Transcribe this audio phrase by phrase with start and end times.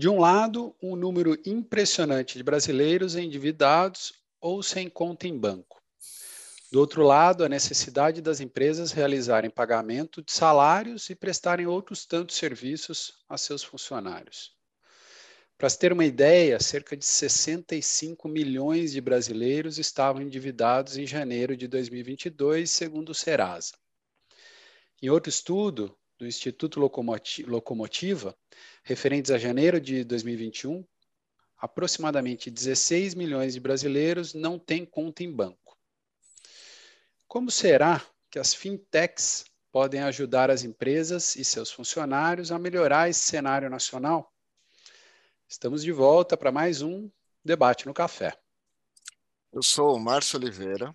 [0.00, 5.82] De um lado, um número impressionante de brasileiros endividados ou sem conta em banco.
[6.72, 12.36] Do outro lado, a necessidade das empresas realizarem pagamento de salários e prestarem outros tantos
[12.36, 14.56] serviços a seus funcionários.
[15.58, 21.54] Para se ter uma ideia, cerca de 65 milhões de brasileiros estavam endividados em janeiro
[21.54, 23.74] de 2022, segundo o Serasa.
[25.02, 28.36] Em outro estudo do Instituto Locomotiva,
[28.84, 30.86] referentes a janeiro de 2021,
[31.56, 35.78] aproximadamente 16 milhões de brasileiros não têm conta em banco.
[37.26, 43.20] Como será que as fintechs podem ajudar as empresas e seus funcionários a melhorar esse
[43.20, 44.30] cenário nacional?
[45.48, 47.10] Estamos de volta para mais um
[47.42, 48.38] Debate no Café.
[49.50, 50.94] Eu sou o Márcio Oliveira.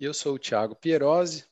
[0.00, 1.44] E eu sou o Tiago Pierosi.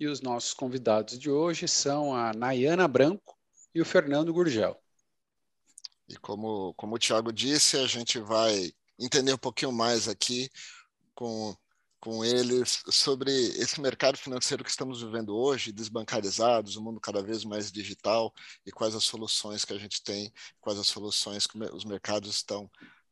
[0.00, 3.38] E os nossos convidados de hoje são a Nayana Branco
[3.74, 4.82] e o Fernando Gurgel.
[6.08, 10.50] E como, como o Tiago disse, a gente vai entender um pouquinho mais aqui
[11.14, 11.54] com
[12.00, 17.22] com eles sobre esse mercado financeiro que estamos vivendo hoje, desbancarizados, o um mundo cada
[17.22, 18.32] vez mais digital
[18.64, 22.70] e quais as soluções que a gente tem, quais as soluções que os mercados estão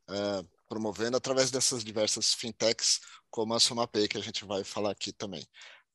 [0.09, 5.13] uh, promovendo através dessas diversas fintechs, como a Somapay, que a gente vai falar aqui
[5.13, 5.47] também.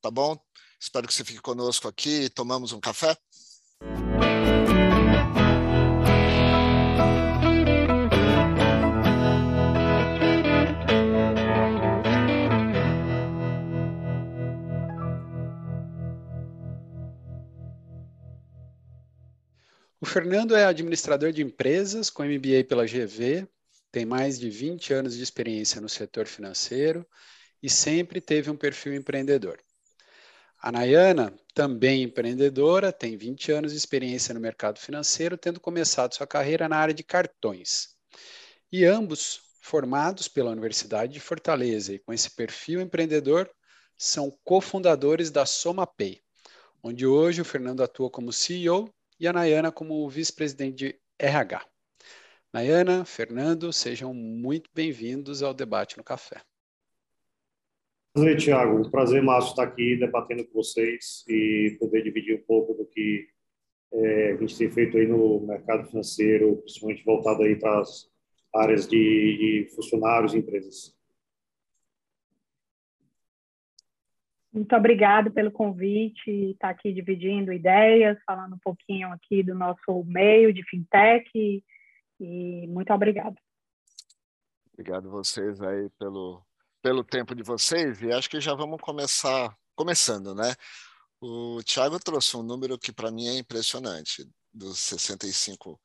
[0.04, 0.38] Tá bom?
[0.78, 2.28] Espero que você fique conosco aqui.
[2.28, 3.16] Tomamos um café?
[19.98, 23.48] O Fernando é administrador de empresas com MBA pela GV,
[23.90, 27.06] tem mais de 20 anos de experiência no setor financeiro
[27.62, 29.58] e sempre teve um perfil empreendedor.
[30.66, 36.26] A Nayana, também empreendedora, tem 20 anos de experiência no mercado financeiro, tendo começado sua
[36.26, 37.90] carreira na área de cartões.
[38.72, 43.50] E ambos, formados pela Universidade de Fortaleza e com esse perfil empreendedor,
[43.98, 46.22] são cofundadores da SomaPay,
[46.82, 48.88] onde hoje o Fernando atua como CEO
[49.20, 51.62] e a Nayana como vice-presidente de RH.
[52.54, 56.40] Nayana, Fernando, sejam muito bem-vindos ao Debate no Café.
[58.14, 58.78] Prazer, Tiago.
[58.78, 63.26] Um prazer, Márcio, estar aqui debatendo com vocês e poder dividir um pouco do que
[63.92, 68.08] é, a gente tem feito aí no mercado financeiro, principalmente voltado aí para as
[68.54, 68.96] áreas de,
[69.66, 70.96] de funcionários e empresas.
[74.52, 80.54] Muito obrigado pelo convite, estar aqui dividindo ideias, falando um pouquinho aqui do nosso meio
[80.54, 81.64] de fintech e,
[82.20, 83.34] e muito obrigado.
[84.72, 86.40] Obrigado vocês aí pelo
[86.84, 90.54] pelo tempo de vocês e acho que já vamos começar começando, né?
[91.18, 95.80] O Thiago trouxe um número que para mim é impressionante, dos 65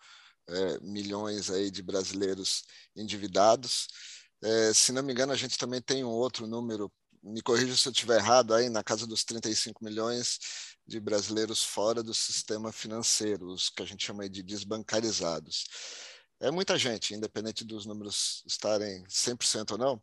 [0.49, 3.87] é, milhões aí de brasileiros endividados.
[4.43, 6.91] É, se não me engano, a gente também tem um outro número
[7.23, 10.37] me corrija se eu estiver errado, aí na casa dos 35 milhões
[10.85, 15.65] de brasileiros fora do sistema financeiro, os que a gente chama de desbancarizados.
[16.41, 20.01] É muita gente, independente dos números estarem 100% ou não,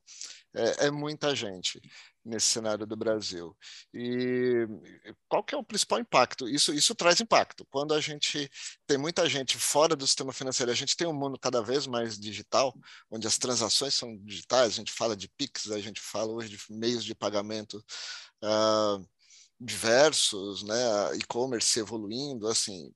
[0.56, 1.80] é, é, muita gente
[2.24, 3.56] nesse cenário do Brasil.
[3.92, 4.66] E
[5.28, 6.48] qual que é o principal impacto?
[6.48, 7.66] Isso, isso traz impacto.
[7.70, 8.50] Quando a gente
[8.86, 12.18] tem muita gente fora do sistema financeiro, a gente tem um mundo cada vez mais
[12.18, 12.74] digital,
[13.10, 16.58] onde as transações são digitais, a gente fala de PIX, a gente fala hoje de
[16.70, 17.84] meios de pagamento
[18.42, 19.06] uh,
[19.60, 22.92] diversos, né, e-commerce evoluindo, assim,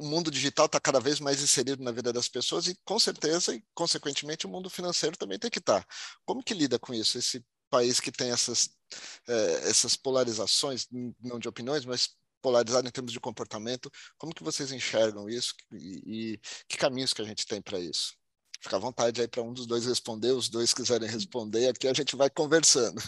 [0.00, 3.54] o mundo digital está cada vez mais inserido na vida das pessoas e, com certeza,
[3.54, 5.80] e consequentemente, o mundo financeiro também tem que estar.
[5.80, 5.86] Tá.
[6.24, 7.18] Como que lida com isso?
[7.18, 8.70] Esse país que tem essas,
[9.28, 10.86] é, essas polarizações,
[11.20, 16.34] não de opiniões, mas polarizado em termos de comportamento, como que vocês enxergam isso e,
[16.34, 18.14] e que caminhos que a gente tem para isso?
[18.60, 21.92] Fica à vontade aí para um dos dois responder, os dois quiserem responder, aqui a
[21.92, 23.00] gente vai conversando.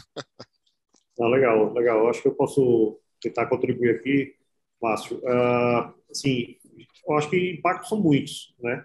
[1.21, 2.09] Ah, legal, legal.
[2.09, 4.37] Acho que eu posso tentar contribuir aqui,
[4.81, 5.19] Márcio.
[5.19, 6.58] Uh, assim,
[7.07, 8.85] eu acho que impactos são muitos, né?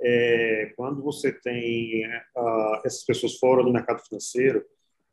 [0.00, 4.64] É, quando você tem uh, essas pessoas fora do mercado financeiro,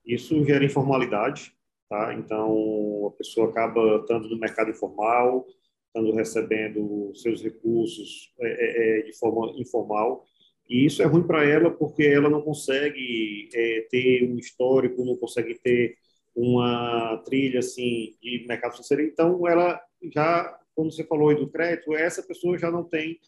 [0.06, 1.54] isso gera informalidade,
[1.90, 2.14] tá?
[2.14, 5.46] Então, a pessoa acaba estando no mercado informal,
[5.88, 10.26] estando recebendo seus recursos é, é, é, de forma informal,
[10.70, 15.18] e isso é ruim para ela porque ela não consegue é, ter um histórico, não
[15.18, 15.98] consegue ter
[16.34, 19.04] uma trilha assim de mercado financeiro.
[19.04, 19.82] Então, ela
[20.14, 23.20] já, como você falou do crédito, essa pessoa já não tem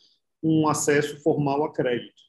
[0.42, 2.20] um acesso formal a crédito.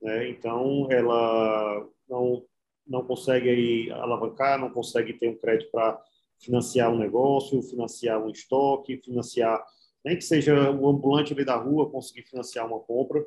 [0.00, 0.28] Né?
[0.30, 2.44] Então, ela não
[2.84, 6.02] não consegue aí alavancar, não consegue ter um crédito para
[6.40, 9.64] financiar um negócio, financiar um estoque, financiar,
[10.04, 13.24] nem que seja o ambulante ali da rua conseguir financiar uma compra.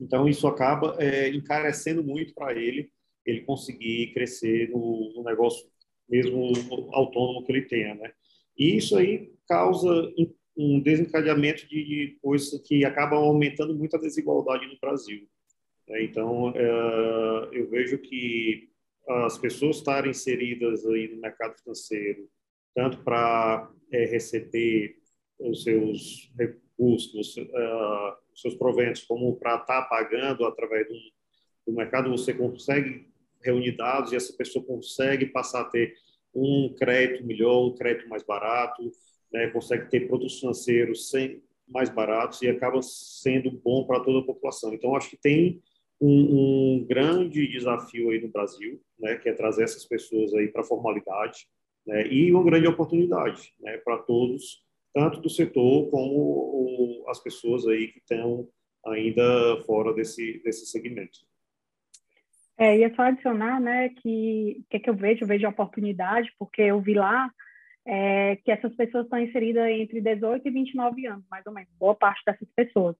[0.00, 2.90] Então, isso acaba é, encarecendo muito para ele,
[3.24, 5.64] ele conseguir crescer no, no, negócio
[6.08, 6.50] mesmo
[6.92, 8.12] autônomo que ele tenha, né?
[8.58, 10.12] E isso aí causa
[10.60, 15.26] um desencadeamento de coisas que acabam aumentando muito a desigualdade no Brasil.
[15.88, 16.04] Né?
[16.04, 18.68] Então, é, eu vejo que
[19.08, 22.28] as pessoas estarem inseridas aí no mercado financeiro,
[22.74, 24.96] tanto para é, receber
[25.38, 30.86] os seus recursos, os seus proventos, como para estar tá pagando através
[31.66, 33.08] do mercado, você consegue
[33.42, 35.94] reunir dados e essa pessoa consegue passar a ter
[36.34, 38.92] um crédito melhor, um crédito mais barato,
[39.32, 44.24] né, consegue ter produtos financeiros sem, mais baratos e acaba sendo bom para toda a
[44.26, 44.74] população.
[44.74, 45.62] Então, acho que tem
[46.00, 50.62] um, um, grande desafio aí no Brasil, né, que é trazer essas pessoas aí para
[50.62, 51.46] a formalidade,
[51.86, 57.88] né, e uma grande oportunidade né, para todos, tanto do setor como as pessoas aí
[57.88, 58.48] que estão
[58.84, 61.20] ainda fora desse, desse segmento.
[62.58, 65.24] É, e é só adicionar, né, que o que, é que eu vejo?
[65.24, 67.30] Eu vejo oportunidade, porque eu vi lá
[67.86, 71.94] é, que essas pessoas estão inseridas entre 18 e 29 anos, mais ou menos, boa
[71.94, 72.96] parte dessas pessoas.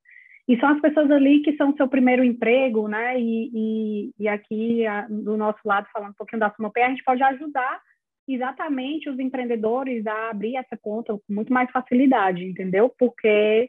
[0.48, 3.20] E são as pessoas ali que são seu primeiro emprego, né?
[3.20, 7.04] E, e, e aqui, a, do nosso lado, falando um pouquinho da Sumopé, a gente
[7.04, 7.80] pode ajudar
[8.26, 12.92] exatamente os empreendedores a abrir essa conta com muito mais facilidade, entendeu?
[12.98, 13.68] Porque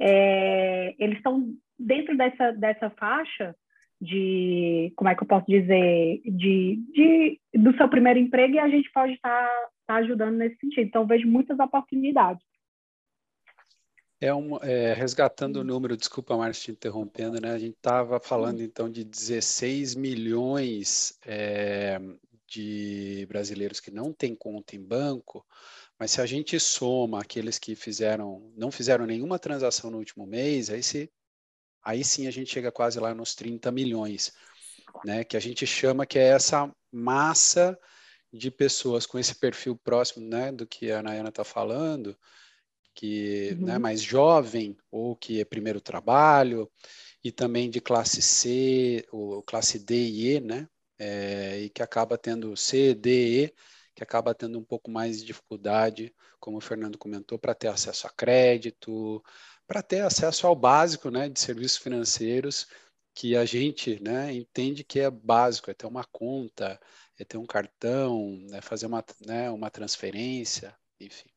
[0.00, 1.48] é, eles estão
[1.78, 3.54] dentro dessa, dessa faixa
[4.00, 8.68] de, como é que eu posso dizer, de, de do seu primeiro emprego e a
[8.68, 10.86] gente pode estar tá, tá ajudando nesse sentido.
[10.86, 12.44] Então, vejo muitas oportunidades.
[14.20, 17.52] É, um, é resgatando o número, desculpa, Márcio, te interrompendo, né?
[17.52, 22.00] A gente estava falando então de 16 milhões é,
[22.48, 25.44] de brasileiros que não têm conta em banco,
[25.98, 30.70] mas se a gente soma aqueles que fizeram, não fizeram nenhuma transação no último mês,
[30.70, 31.10] aí se
[31.86, 34.32] aí sim a gente chega quase lá nos 30 milhões,
[35.04, 35.22] né?
[35.22, 37.78] Que a gente chama que é essa massa
[38.32, 42.18] de pessoas com esse perfil próximo, né, do que a Nayana está falando,
[42.92, 43.66] que né, uhum.
[43.66, 46.70] né, mais jovem ou que é primeiro trabalho
[47.22, 50.68] e também de classe C ou classe D e E, né,
[50.98, 53.54] é, e que acaba tendo C, D, E,
[53.94, 58.06] que acaba tendo um pouco mais de dificuldade, como o Fernando comentou, para ter acesso
[58.06, 59.22] a crédito,
[59.66, 62.66] para ter acesso ao básico né, de serviços financeiros
[63.14, 66.78] que a gente né, entende que é básico, é ter uma conta,
[67.18, 71.30] é ter um cartão, é fazer uma, né, uma transferência, enfim.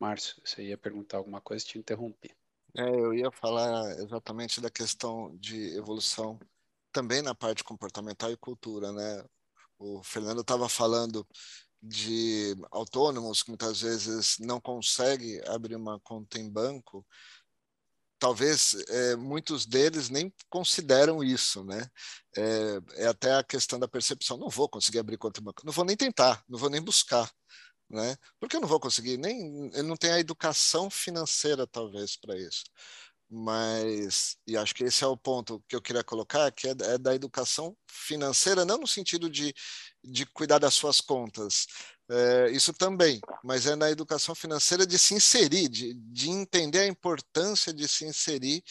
[0.00, 2.34] Márcio, você ia perguntar alguma coisa, te interrompi.
[2.74, 6.40] É, eu ia falar exatamente da questão de evolução
[6.90, 9.24] também na parte comportamental e cultura, né?
[9.78, 11.26] O Fernando estava falando
[11.82, 17.04] de autônomos que muitas vezes não conseguem abrir uma conta em banco
[18.22, 21.84] talvez é, muitos deles nem consideram isso, né?
[22.36, 24.36] É, é, até a questão da percepção.
[24.36, 27.28] Não vou conseguir abrir conta em banco, não vou nem tentar, não vou nem buscar,
[27.90, 28.16] né?
[28.38, 32.62] Porque eu não vou conseguir, nem eu não tenho a educação financeira talvez para isso.
[33.28, 36.98] Mas e acho que esse é o ponto que eu queria colocar, que é, é
[36.98, 39.52] da educação financeira, não no sentido de,
[40.04, 41.66] de cuidar das suas contas,
[42.12, 46.86] é, isso também, mas é na educação financeira de se inserir, de, de entender a
[46.86, 48.62] importância de se inserir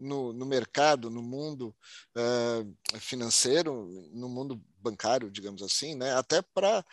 [0.00, 1.76] no, no mercado, no mundo
[2.16, 6.14] uh, financeiro, no mundo bancário, digamos assim, né?
[6.14, 6.84] até para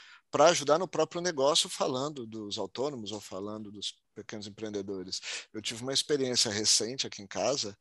[0.50, 5.22] ajudar no próprio negócio, falando dos autônomos ou falando dos pequenos empreendedores.
[5.54, 7.78] Eu tive uma experiência recente aqui em casa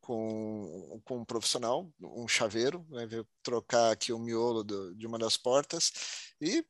[0.00, 5.18] com, com um profissional, um chaveiro, né, veio trocar aqui o miolo do, de uma
[5.18, 5.92] das portas
[6.40, 6.64] e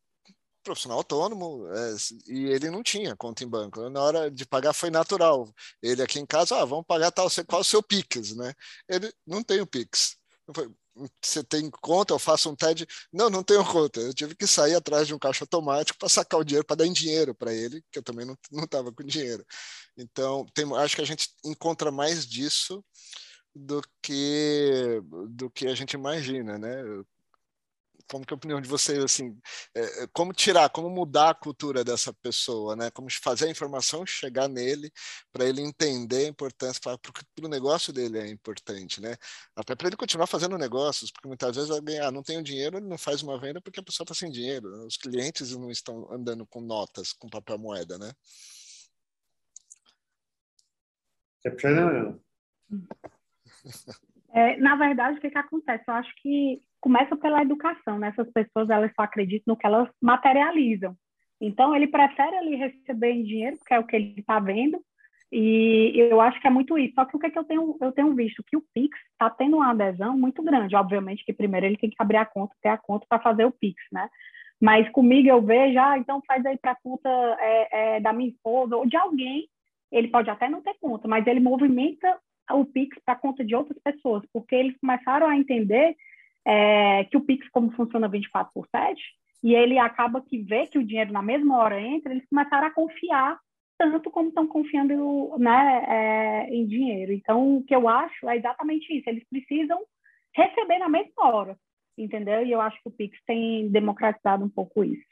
[0.63, 1.97] profissional autônomo é,
[2.29, 3.89] e ele não tinha conta em banco.
[3.91, 5.53] Na hora de pagar foi natural.
[5.83, 8.55] Ele aqui em casa, ah, vamos pagar tal, qual o seu Pix, né?
[8.89, 10.17] Ele não tem o Pix.
[11.23, 12.13] Você tem conta?
[12.13, 12.87] Eu faço um TED?
[13.13, 14.01] Não, não tenho conta.
[14.01, 16.87] Eu tive que sair atrás de um caixa automático para sacar o dinheiro, para dar
[16.87, 19.45] em dinheiro para ele, que eu também não estava com dinheiro.
[19.97, 22.85] Então, tem, acho que a gente encontra mais disso
[23.55, 25.01] do que
[25.31, 26.83] do que a gente imagina, né?
[28.11, 29.39] Como que é a opinião de vocês assim
[29.75, 32.91] é, é, como tirar como mudar a cultura dessa pessoa né?
[32.91, 34.91] Como fazer a informação chegar nele
[35.33, 36.99] para ele entender a importância para
[37.45, 39.17] o negócio dele é importante né?
[39.55, 42.89] Até para ele continuar fazendo negócios porque muitas vezes alguém ah, não tem dinheiro ele
[42.89, 46.45] não faz uma venda porque a pessoa está sem dinheiro os clientes não estão andando
[46.47, 48.13] com notas com papel moeda né?
[54.33, 55.85] É, na verdade, o que, que acontece?
[55.89, 58.09] Eu acho que começa pela educação, né?
[58.09, 60.97] Essas pessoas, elas só acreditam no que elas materializam.
[61.41, 64.83] Então, ele prefere ali receber em dinheiro, porque é o que ele está vendo,
[65.33, 66.95] E eu acho que é muito isso.
[66.95, 69.31] Só que o que, é que eu tenho eu tenho visto que o Pix está
[69.31, 70.75] tendo uma adesão muito grande.
[70.75, 73.53] Obviamente que primeiro ele tem que abrir a conta, ter a conta para fazer o
[73.53, 74.09] Pix, né?
[74.61, 77.09] Mas comigo eu vejo, ah, então faz aí para conta
[77.41, 79.49] é, é, da minha esposa ou de alguém.
[79.93, 82.19] Ele pode até não ter conta, mas ele movimenta
[82.53, 85.97] o Pix para conta de outras pessoas, porque eles começaram a entender
[86.47, 89.01] é, que o Pix, como funciona 24 por 7,
[89.43, 92.75] e ele acaba que vê que o dinheiro na mesma hora entra, eles começaram a
[92.75, 93.39] confiar
[93.79, 97.13] tanto como estão confiando né, é, em dinheiro.
[97.13, 99.09] Então, o que eu acho é exatamente isso.
[99.09, 99.81] Eles precisam
[100.35, 101.57] receber na mesma hora,
[101.97, 102.45] entendeu?
[102.45, 105.03] E eu acho que o Pix tem democratizado um pouco isso.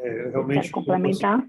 [0.00, 0.72] É, realmente.
[0.72, 1.46] complementar?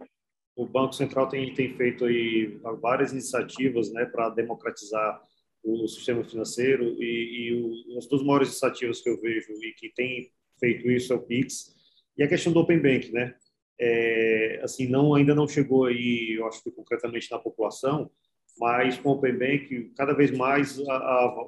[0.56, 5.20] O Banco Central tem, tem feito aí várias iniciativas né, para democratizar
[5.66, 9.90] o sistema financeiro e, e o, as duas maiores iniciativas que eu vejo e que
[9.94, 11.74] tem feito isso é o Pix
[12.18, 13.36] e a questão do Open Bank, né?
[13.80, 18.10] é, assim não ainda não chegou aí, eu acho que concretamente na população,
[18.58, 21.48] mas com o Open Bank cada vez mais a, a,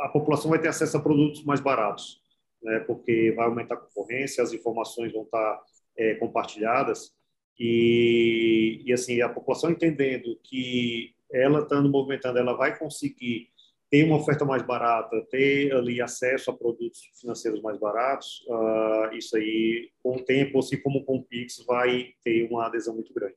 [0.00, 2.20] a população vai ter acesso a produtos mais baratos,
[2.62, 2.80] né?
[2.80, 5.62] Porque vai aumentar a concorrência, as informações vão estar
[5.96, 7.12] é, compartilhadas
[7.58, 13.48] e, e assim a população entendendo que ela estando movimentando, ela vai conseguir
[13.90, 19.36] ter uma oferta mais barata, ter ali acesso a produtos financeiros mais baratos, uh, isso
[19.36, 23.36] aí, com o tempo, assim como com o Pix, vai ter uma adesão muito grande.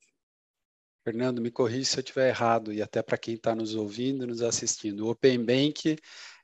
[1.03, 4.41] Fernando, me corrija se eu estiver errado, e até para quem está nos ouvindo, nos
[4.41, 5.05] assistindo.
[5.05, 5.97] O Open Bank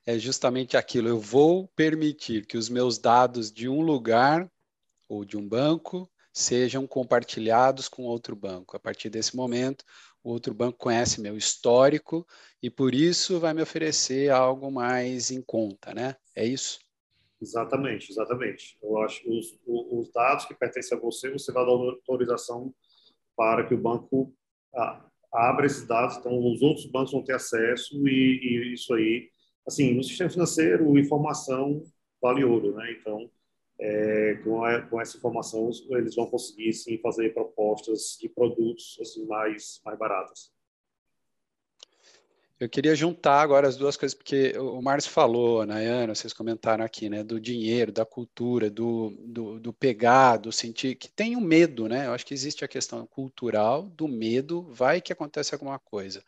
[0.06, 4.50] é justamente aquilo, eu vou permitir que os meus dados de um lugar
[5.08, 8.76] ou de um banco sejam compartilhados com outro banco.
[8.76, 9.84] A partir desse momento,
[10.24, 12.26] o outro banco conhece meu histórico
[12.62, 16.16] e por isso vai me oferecer algo mais em conta, né?
[16.34, 16.80] É isso?
[17.40, 18.78] Exatamente, exatamente.
[18.82, 22.74] Eu acho que os, os dados que pertencem a você, você vai dar autorização
[23.36, 24.34] para que o banco
[25.30, 29.28] abra esses dados, então os outros bancos vão ter acesso e, e isso aí,
[29.66, 31.82] assim, no sistema financeiro, informação
[32.22, 32.92] vale ouro, né?
[32.92, 33.30] Então,
[33.80, 39.26] é, com, a, com, essa informação eles vão conseguir sim fazer propostas de produtos assim
[39.26, 40.54] mais mais baratas.
[42.60, 47.10] Eu queria juntar agora as duas coisas, porque o Márcio falou, Nayana, vocês comentaram aqui,
[47.10, 51.42] né, do dinheiro, da cultura, do, do, do pegar, do sentir, que tem o um
[51.42, 52.06] medo, né?
[52.06, 56.22] Eu acho que existe a questão cultural do medo, vai que acontece alguma coisa.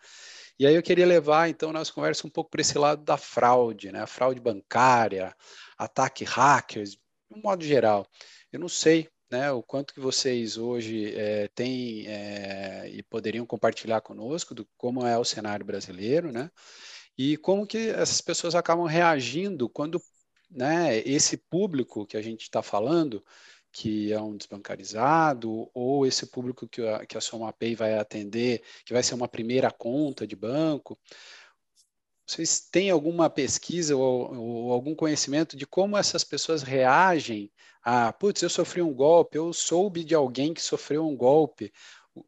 [0.58, 3.92] E aí eu queria levar, então, nossa conversa um pouco para esse lado da fraude,
[3.92, 4.02] né?
[4.02, 5.34] A fraude bancária,
[5.78, 6.98] ataque hackers,
[7.30, 8.06] um modo geral.
[8.52, 14.00] Eu não sei né, o quanto que vocês hoje é, têm é, e poderiam compartilhar
[14.00, 16.50] conosco do como é o cenário brasileiro, né?
[17.18, 20.00] E como que essas pessoas acabam reagindo quando
[20.50, 23.24] né, esse público que a gente está falando,
[23.72, 28.92] que é um desbancarizado, ou esse público que a, que a SomaPay vai atender, que
[28.92, 30.98] vai ser uma primeira conta de banco,
[32.26, 37.50] vocês têm alguma pesquisa ou, ou, algum conhecimento de como essas pessoas reagem
[37.82, 41.72] a, putz, eu sofri um golpe, eu soube de alguém que sofreu um golpe,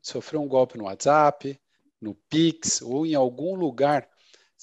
[0.00, 1.60] sofreu um golpe no WhatsApp,
[2.00, 4.08] no Pix ou em algum lugar.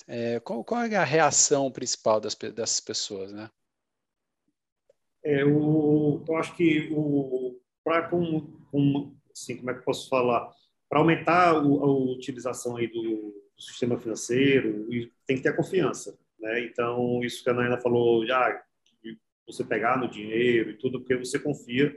[0.08, 3.50] É, qual, qual, é a reação principal das, dessas pessoas, né?
[5.22, 10.50] É, o, eu acho que o para como, como, assim, como é que posso falar
[10.88, 16.18] para aumentar o, a utilização aí do do sistema financeiro e tem que ter confiança,
[16.40, 16.66] né?
[16.66, 18.62] Então, isso que a Naina falou, já
[19.48, 21.92] você pegar no dinheiro e tudo, porque você confia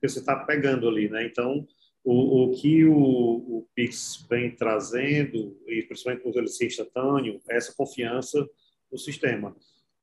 [0.00, 1.24] que você está pegando ali, né?
[1.24, 1.66] Então,
[2.04, 7.56] o, o que o, o, Pix vem trazendo, e principalmente por ele ser instantâneo, é
[7.56, 8.46] essa confiança
[8.90, 9.54] no sistema.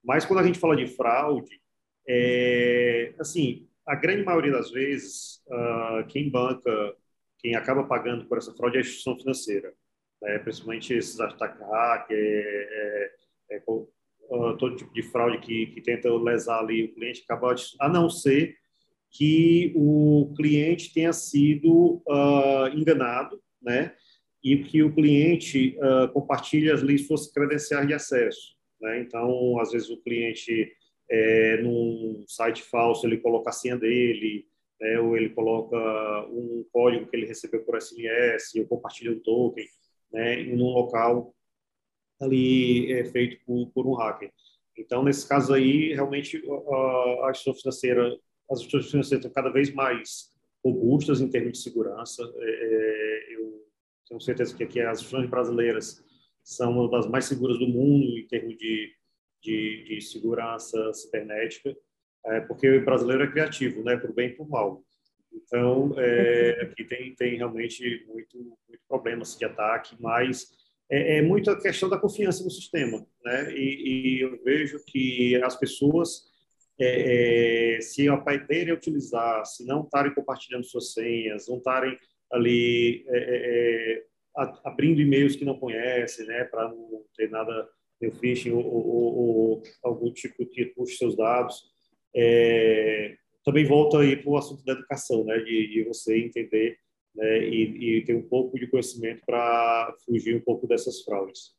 [0.03, 1.59] Mas quando a gente fala de fraude,
[2.07, 6.95] é, assim, a grande maioria das vezes, uh, quem banca,
[7.39, 9.73] quem acaba pagando por essa fraude é a instituição financeira
[10.21, 13.09] né, principalmente esses ataques hack, é,
[13.51, 17.63] é, é, todo tipo de fraude que, que tenta lesar ali o cliente, acaba de,
[17.79, 18.55] a não ser
[19.12, 23.93] que o cliente tenha sido uh, enganado, né,
[24.43, 29.89] e que o cliente uh, compartilhe ali suas credenciais de acesso, né, então, às vezes
[29.89, 30.71] o cliente,
[31.09, 34.45] é, num site falso, ele coloca a senha dele,
[34.79, 35.77] né, ou ele coloca
[36.29, 39.65] um código que ele recebeu por SMS, ou compartilha um token,
[40.11, 41.33] né, em um local
[42.19, 44.31] ali é, feito por, por um hacker.
[44.77, 46.37] Então, nesse caso aí, realmente
[47.23, 48.17] a, instituição financeira,
[48.49, 50.31] as instituições financeiras estão cada vez mais
[50.63, 52.21] robustas em termos de segurança.
[52.37, 53.65] É, é, eu
[54.07, 56.03] tenho certeza que aqui as instituições brasileiras
[56.43, 58.93] são uma das mais seguras do mundo em termos de,
[59.41, 61.75] de, de segurança cibernética,
[62.25, 64.83] é, porque o brasileiro é criativo, né, por bem e por mal.
[65.44, 70.51] Então, é, aqui tem, tem realmente muito, muito problema assim, de ataque, mas
[70.89, 73.06] é, é muito a questão da confiança no sistema.
[73.24, 73.53] Né?
[73.53, 76.24] E, e eu vejo que as pessoas,
[76.79, 81.98] é, é, se aprenderem a utilizar, se não estarem compartilhando suas senhas, não estarem
[82.32, 84.03] ali é, é, é,
[84.65, 87.67] abrindo e-mails que não conhecem, né, para não ter nada,
[88.00, 91.63] de phishing ou, ou, ou, algum tipo de puxe seus dados,
[93.47, 96.77] também volta aí para o assunto da educação, né, de, de você entender
[97.15, 101.55] né, e, e, ter um pouco de conhecimento para fugir um pouco dessas fraudes.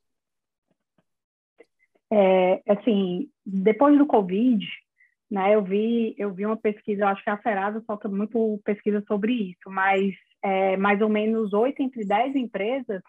[2.11, 4.63] É, assim, depois do Covid,
[5.31, 9.33] né, eu vi, eu vi uma pesquisa, acho que a Serasa falta muito pesquisa sobre
[9.33, 13.01] isso, mas é, mais ou menos oito entre dez empresas,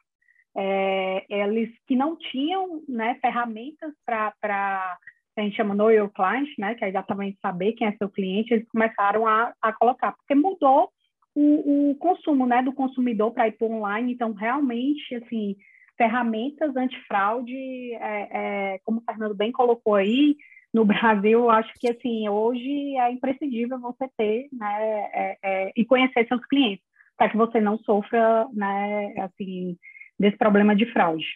[0.56, 4.99] é, eles que não tinham né, ferramentas para
[5.40, 8.52] a gente chama Know Your Client, né, que é exatamente saber quem é seu cliente,
[8.52, 10.90] eles começaram a, a colocar, porque mudou
[11.35, 15.56] o, o consumo né, do consumidor para ir para online, então realmente, assim,
[15.97, 17.54] ferramentas antifraude,
[17.94, 18.28] é,
[18.75, 20.37] é, como o Fernando bem colocou aí,
[20.73, 26.26] no Brasil, acho que assim hoje é imprescindível você ter, né, é, é, e conhecer
[26.26, 26.85] seus clientes
[27.16, 29.76] para que você não sofra, né, assim,
[30.18, 31.26] desse problema de fraude.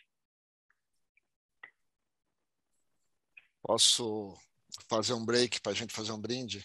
[3.64, 4.36] Posso
[4.90, 6.62] fazer um break para a gente fazer um brinde?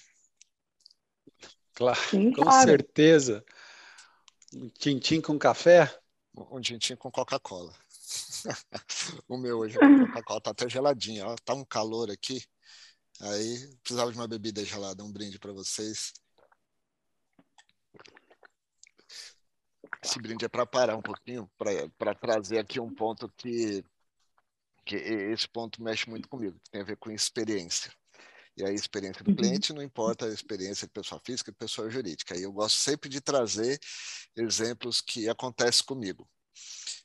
[1.74, 2.70] Claro, Sim, com claro.
[2.70, 3.44] certeza.
[4.54, 5.98] Um tintim com café?
[6.36, 7.74] Um tintim com Coca-Cola.
[9.30, 11.36] o meu hoje com Coca-Cola tá até geladinho, ó.
[11.46, 12.44] Tá um calor aqui.
[13.22, 16.12] Aí precisava de uma bebida gelada, um brinde para vocês.
[20.04, 21.50] Esse brinde é para parar um pouquinho,
[21.98, 23.86] para trazer aqui um ponto que,
[24.90, 27.94] que esse ponto mexe muito comigo, que tem a ver com experiência.
[28.58, 29.38] E a experiência do uhum.
[29.38, 32.36] cliente não importa a experiência de pessoa física e pessoa jurídica.
[32.36, 33.80] E eu gosto sempre de trazer
[34.36, 36.28] exemplos que acontecem comigo.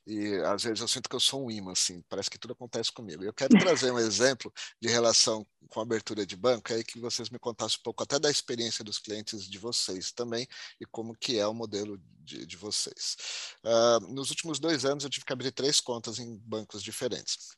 [0.06, 2.92] E às vezes eu sinto que eu sou um imã, assim, parece que tudo acontece
[2.92, 3.24] comigo.
[3.24, 7.38] Eu quero trazer um exemplo de relação com abertura de banco, aí que vocês me
[7.38, 10.46] contassem um pouco até da experiência dos clientes de vocês também
[10.78, 13.16] e como que é o modelo de, de vocês.
[13.64, 17.56] Uh, nos últimos dois anos eu tive que abrir três contas em bancos diferentes.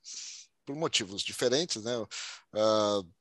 [0.65, 1.97] Por motivos diferentes, né?
[1.99, 3.13] Uh,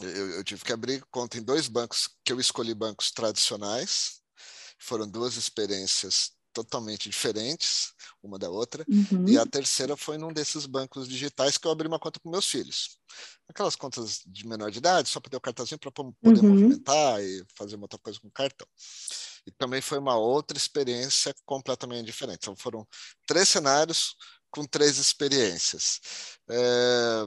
[0.00, 4.20] eu, eu tive que abrir conta em dois bancos que eu escolhi bancos tradicionais.
[4.78, 8.84] Foram duas experiências totalmente diferentes uma da outra.
[8.88, 9.28] Uhum.
[9.28, 12.46] E a terceira foi num desses bancos digitais que eu abri uma conta com meus
[12.46, 12.98] filhos.
[13.48, 16.48] Aquelas contas de menor de idade, só para ter o cartãozinho para poder uhum.
[16.48, 18.66] movimentar e fazer uma outra coisa com o cartão.
[19.46, 22.38] E também foi uma outra experiência completamente diferente.
[22.42, 22.86] Então foram
[23.26, 24.14] três cenários
[24.50, 26.00] com três experiências.
[26.48, 27.26] É,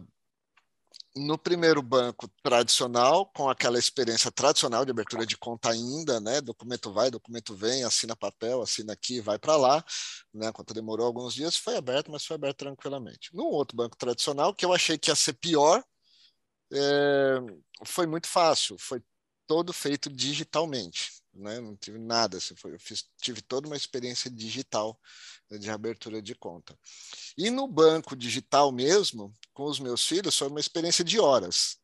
[1.16, 6.42] no primeiro banco tradicional, com aquela experiência tradicional de abertura de conta ainda, né?
[6.42, 9.84] Documento vai, documento vem, assina papel, assina aqui, vai para lá,
[10.34, 10.52] né?
[10.52, 13.34] Conta demorou alguns dias, foi aberto, mas foi aberto tranquilamente.
[13.34, 15.82] No outro banco tradicional, que eu achei que ia ser pior,
[16.74, 17.38] é,
[17.86, 19.02] foi muito fácil, foi
[19.48, 21.60] todo feito digitalmente, né?
[21.60, 25.00] Não tive nada, assim, foi, eu fiz, tive toda uma experiência digital
[25.60, 26.78] de abertura de conta.
[27.38, 31.78] E no banco digital mesmo, com os meus filhos, foi uma experiência de horas.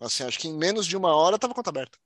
[0.00, 1.98] Assim, acho que em menos de uma hora estava conta aberta.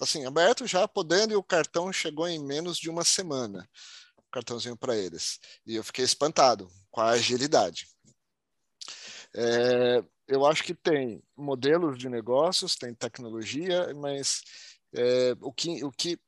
[0.00, 3.68] Assim, aberto já podendo e o cartão chegou em menos de uma semana.
[4.16, 5.38] O cartãozinho para eles.
[5.66, 7.86] E eu fiquei espantado com a agilidade.
[9.36, 14.42] É, eu acho que tem modelos de negócios, tem tecnologia, mas
[14.94, 16.18] é, o, que, o que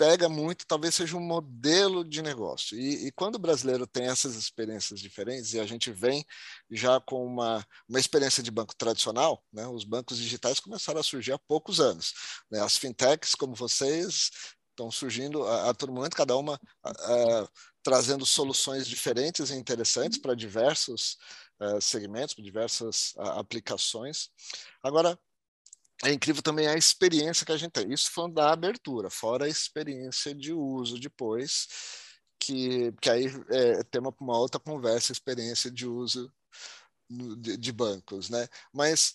[0.00, 2.74] pega muito, talvez seja um modelo de negócio.
[2.78, 6.24] E, e, quando o brasileiro tem essas experiências diferentes, e a gente vem
[6.70, 11.32] já com uma, uma experiência de banco tradicional, né, os bancos digitais começaram a surgir
[11.32, 12.14] há poucos anos.
[12.50, 14.30] Né, as fintechs, como vocês,
[14.70, 17.48] estão surgindo a, a todo momento, cada uma a, a,
[17.82, 21.18] trazendo soluções diferentes e interessantes para diversos
[21.60, 24.30] uh, segmentos, para diversas aplicações.
[24.82, 25.18] Agora,
[26.04, 27.92] é incrível também a experiência que a gente tem.
[27.92, 31.68] Isso foi da abertura, fora a experiência de uso depois,
[32.38, 36.32] que, que aí é tema para uma outra conversa, experiência de uso
[37.10, 38.48] de, de bancos, né?
[38.72, 39.12] Mas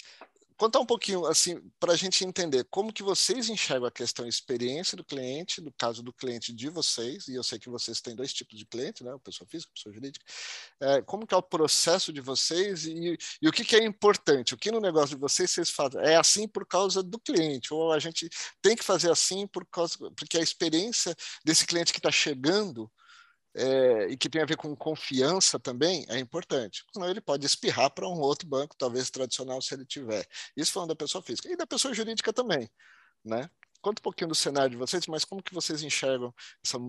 [0.58, 4.96] contar um pouquinho assim para a gente entender como que vocês enxergam a questão experiência
[4.96, 8.34] do cliente, no caso do cliente de vocês, e eu sei que vocês têm dois
[8.34, 10.26] tipos de cliente, né, pessoa física, pessoa jurídica,
[10.80, 14.54] é, como que é o processo de vocês e, e o que, que é importante,
[14.54, 17.91] o que no negócio de vocês vocês fazem, é assim por causa do cliente, ou
[17.91, 18.30] a gente
[18.62, 22.91] tem que fazer assim por causa, porque a experiência desse cliente que está chegando
[23.56, 26.84] é, e que tem a ver com confiança também, é importante.
[26.94, 30.28] Senão ele pode espirrar para um outro banco, talvez tradicional, se ele tiver.
[30.56, 31.50] Isso falando da pessoa física.
[31.50, 32.70] E da pessoa jurídica também.
[33.24, 33.50] Né?
[33.86, 36.80] conta um pouquinho do cenário de vocês, mas como que vocês enxergam essa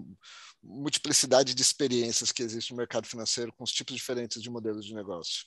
[0.62, 4.94] multiplicidade de experiências que existe no mercado financeiro com os tipos diferentes de modelos de
[4.94, 5.44] negócio?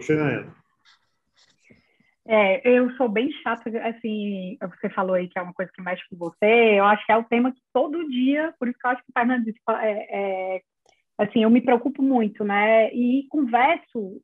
[0.00, 0.61] Chegando.
[2.26, 6.04] É, eu sou bem chata, assim, você falou aí que é uma coisa que mexe
[6.08, 8.90] com você, eu acho que é o tema que todo dia, por isso que eu
[8.92, 9.48] acho que o Fernando
[9.80, 10.62] é, é,
[11.18, 14.22] assim, eu me preocupo muito, né, e converso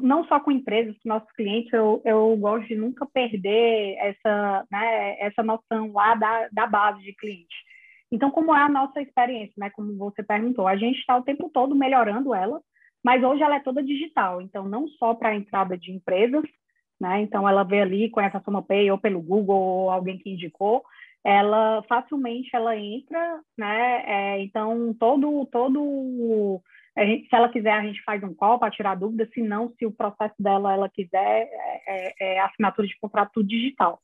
[0.00, 5.20] não só com empresas, com nossos clientes, eu, eu gosto de nunca perder essa, né,
[5.20, 7.54] essa noção lá da, da base de cliente.
[8.10, 11.50] Então, como é a nossa experiência, né, como você perguntou, a gente está o tempo
[11.52, 12.60] todo melhorando ela,
[13.04, 16.42] mas hoje ela é toda digital, então não só para a entrada de empresas,
[17.04, 17.20] né?
[17.20, 20.82] Então ela vê ali, conhece a SomaPay ou pelo Google ou alguém que indicou,
[21.22, 24.02] ela facilmente ela entra, né?
[24.06, 26.62] É, então todo todo
[26.98, 29.84] gente, se ela quiser a gente faz um call para tirar dúvidas, se não, se
[29.84, 34.00] o processo dela ela quiser é, é, é assinatura de contrato digital.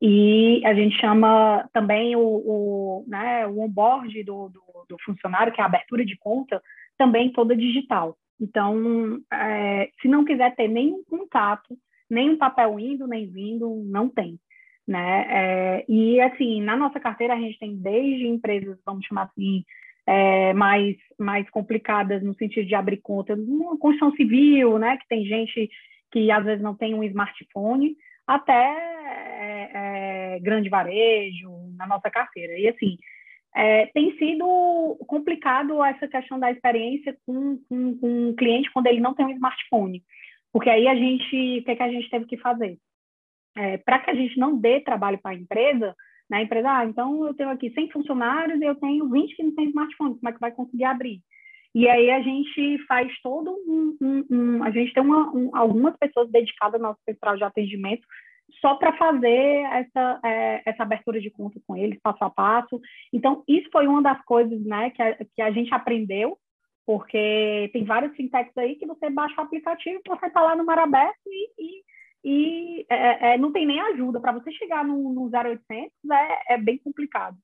[0.00, 5.60] E a gente chama também o, o, né, o onboard do, do, do funcionário, que
[5.60, 6.62] é a abertura de conta,
[6.98, 8.16] também toda digital.
[8.40, 11.76] Então, é, se não quiser ter nenhum contato,
[12.10, 14.38] nem um papel indo, nem vindo, não tem.
[14.86, 15.26] Né?
[15.28, 19.62] É, e, assim, na nossa carteira, a gente tem desde empresas, vamos chamar assim,
[20.06, 24.96] é, mais, mais complicadas no sentido de abrir conta, uma construção civil, né?
[24.96, 25.68] que tem gente
[26.10, 27.94] que às vezes não tem um smartphone,
[28.26, 29.70] até é,
[30.36, 32.58] é grande varejo na nossa carteira.
[32.58, 32.96] E, assim,
[33.54, 39.00] é, tem sido complicado essa questão da experiência com, com, com um cliente quando ele
[39.00, 40.02] não tem um smartphone.
[40.52, 42.78] Porque aí a gente, o que, é que a gente teve que fazer?
[43.56, 45.94] É, para que a gente não dê trabalho para a empresa,
[46.30, 49.42] né, a empresa, ah, então eu tenho aqui 100 funcionários e eu tenho 20 que
[49.42, 51.20] não têm smartphone, como é que vai conseguir abrir?
[51.74, 55.96] E aí a gente faz todo um, um, um a gente tem uma, um, algumas
[55.96, 58.06] pessoas dedicadas ao nosso central de atendimento
[58.60, 62.80] só para fazer essa, é, essa abertura de conta com eles, passo a passo.
[63.12, 66.38] Então, isso foi uma das coisas né, que, a, que a gente aprendeu
[66.88, 70.78] porque tem vários fintechs aí que você baixa o aplicativo, você está lá no mar
[70.78, 71.82] aberto e, e,
[72.24, 74.18] e é, é, não tem nem ajuda.
[74.18, 77.36] Para você chegar no, no 0800 é, é bem complicado.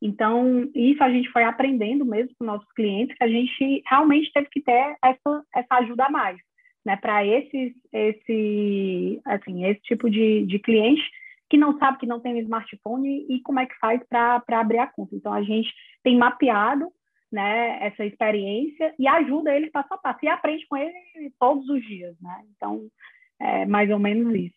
[0.00, 4.48] Então, isso a gente foi aprendendo mesmo com nossos clientes, que a gente realmente teve
[4.48, 6.38] que ter essa, essa ajuda a mais,
[6.86, 6.94] né?
[6.94, 11.02] Para esses, esse, assim, esse tipo de, de cliente
[11.50, 14.86] que não sabe que não tem smartphone e como é que faz para abrir a
[14.86, 15.16] conta.
[15.16, 16.86] Então, a gente tem mapeado
[17.32, 21.82] né, essa experiência e ajuda ele passo a passo e aprende com ele todos os
[21.82, 22.44] dias, né?
[22.54, 22.88] Então,
[23.40, 24.54] é mais ou menos isso.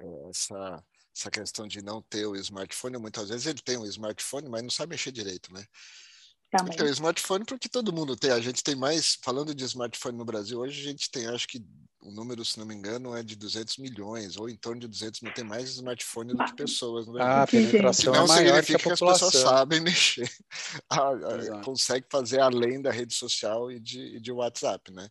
[0.00, 0.84] É, essa,
[1.16, 4.70] essa questão de não ter o smartphone, muitas vezes ele tem um smartphone, mas não
[4.70, 5.64] sabe mexer direito, né?
[6.50, 6.76] Também.
[6.76, 8.32] Tem o smartphone porque todo mundo tem.
[8.32, 11.64] A gente tem mais, falando de smartphone no Brasil, hoje a gente tem, acho que
[12.02, 15.20] o número, se não me engano, é de 200 milhões, ou em torno de 200
[15.20, 15.34] mil.
[15.34, 17.32] Tem mais smartphone do que pessoas no Brasil.
[17.32, 20.30] Ah, a penetração não é maior significa que, que, as pessoas sabem mexer.
[20.88, 25.08] Ah, ah, consegue fazer além da rede social e de, de WhatsApp, né?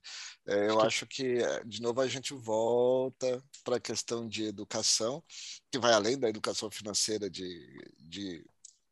[0.48, 5.24] É, eu acho que, de novo, a gente volta para a questão de educação,
[5.72, 7.56] que vai além da educação financeira de,
[8.00, 8.44] de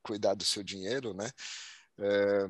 [0.03, 1.31] cuidar do seu dinheiro, né?
[1.99, 2.49] É,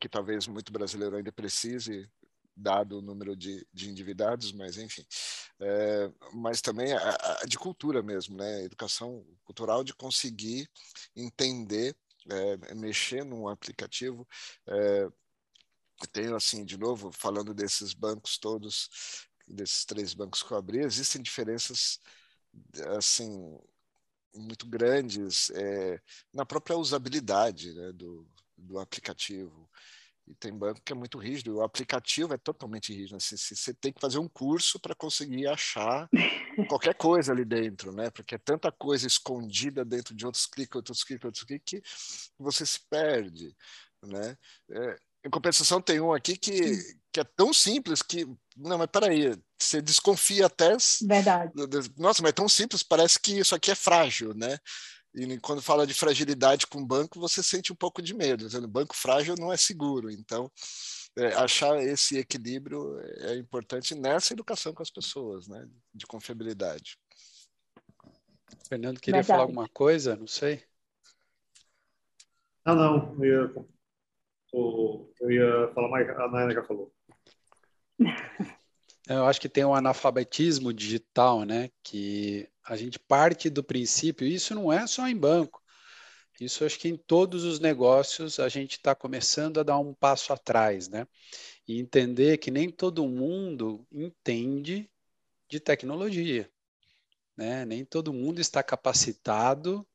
[0.00, 2.08] que talvez muito brasileiro ainda precise,
[2.56, 5.04] dado o número de, de endividados, mas enfim.
[5.60, 8.64] É, mas também a, a, de cultura mesmo, né?
[8.64, 10.68] Educação cultural de conseguir
[11.16, 11.96] entender,
[12.30, 14.26] é, mexer num aplicativo.
[14.66, 15.08] É,
[16.12, 21.22] tenho assim, de novo, falando desses bancos todos, desses três bancos que eu abri, existem
[21.22, 22.00] diferenças
[22.96, 23.58] assim
[24.34, 26.00] muito grandes é,
[26.32, 28.26] na própria usabilidade né, do,
[28.62, 29.68] do aplicativo.
[30.26, 33.16] E tem banco que é muito rígido, o aplicativo é totalmente rígido.
[33.16, 36.08] Assim, você tem que fazer um curso para conseguir achar
[36.68, 38.08] qualquer coisa ali dentro, né?
[38.10, 41.80] Porque é tanta coisa escondida dentro de outros cliques, outros cliques, outros cliques,
[42.36, 43.54] que você se perde,
[44.04, 44.36] né?
[44.70, 46.78] É, em compensação, tem um aqui que,
[47.12, 48.26] que é tão simples que.
[48.56, 50.76] Não, mas peraí, você desconfia até.
[51.02, 51.52] Verdade.
[51.96, 54.58] Nossa, mas é tão simples, parece que isso aqui é frágil, né?
[55.14, 58.46] E quando fala de fragilidade com banco, você sente um pouco de medo.
[58.46, 60.10] Dizendo, banco frágil não é seguro.
[60.10, 60.50] Então,
[61.16, 65.68] é, achar esse equilíbrio é importante nessa educação com as pessoas, né?
[65.94, 66.96] De confiabilidade.
[68.68, 69.26] Fernando, queria Verdade.
[69.26, 70.16] falar alguma coisa?
[70.16, 70.64] Não sei.
[72.64, 73.24] Não, não.
[73.24, 73.52] Eu ia,
[75.20, 76.08] eu ia falar mais.
[76.08, 76.92] A Nayana já falou.
[79.08, 81.70] Eu acho que tem um analfabetismo digital, né?
[81.82, 85.62] Que a gente parte do princípio, isso não é só em banco,
[86.40, 90.32] isso acho que em todos os negócios a gente está começando a dar um passo
[90.32, 91.06] atrás, né?
[91.66, 94.90] E entender que nem todo mundo entende
[95.48, 96.50] de tecnologia.
[97.36, 97.64] Né?
[97.64, 99.86] Nem todo mundo está capacitado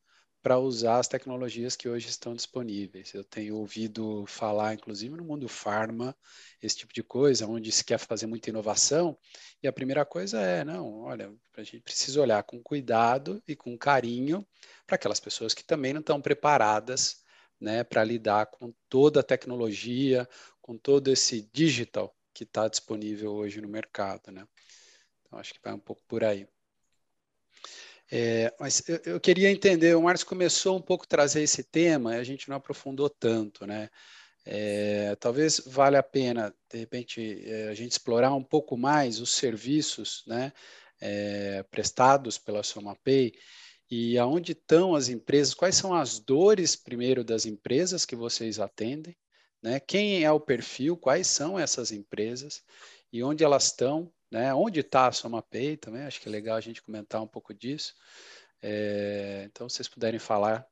[0.48, 3.12] para usar as tecnologias que hoje estão disponíveis.
[3.12, 6.16] Eu tenho ouvido falar, inclusive no mundo farma,
[6.62, 9.18] esse tipo de coisa, onde se quer fazer muita inovação,
[9.62, 13.76] e a primeira coisa é, não, olha, a gente precisa olhar com cuidado e com
[13.76, 14.42] carinho
[14.86, 17.22] para aquelas pessoas que também não estão preparadas
[17.60, 20.26] né, para lidar com toda a tecnologia,
[20.62, 24.32] com todo esse digital que está disponível hoje no mercado.
[24.32, 24.48] Né?
[25.20, 26.48] Então, acho que vai um pouco por aí.
[28.10, 32.14] É, mas eu, eu, queria entender, o Márcio começou um pouco a trazer esse tema,
[32.14, 33.90] a gente não aprofundou tanto, né?
[34.50, 39.30] É, talvez valha a pena, de repente, é, a gente explorar um pouco mais os
[39.32, 40.54] serviços né,
[41.02, 43.34] é, prestados pela SomaPay
[43.90, 49.14] e aonde estão as empresas, quais são as dores, primeiro, das empresas que vocês atendem,
[49.62, 49.80] né?
[49.80, 52.62] quem é o perfil, quais são essas empresas
[53.12, 54.54] e onde elas estão, né?
[54.54, 57.94] Onde está a SomaPay também, acho que é legal a gente comentar um pouco disso.
[58.62, 60.66] É, então, se vocês puderem falar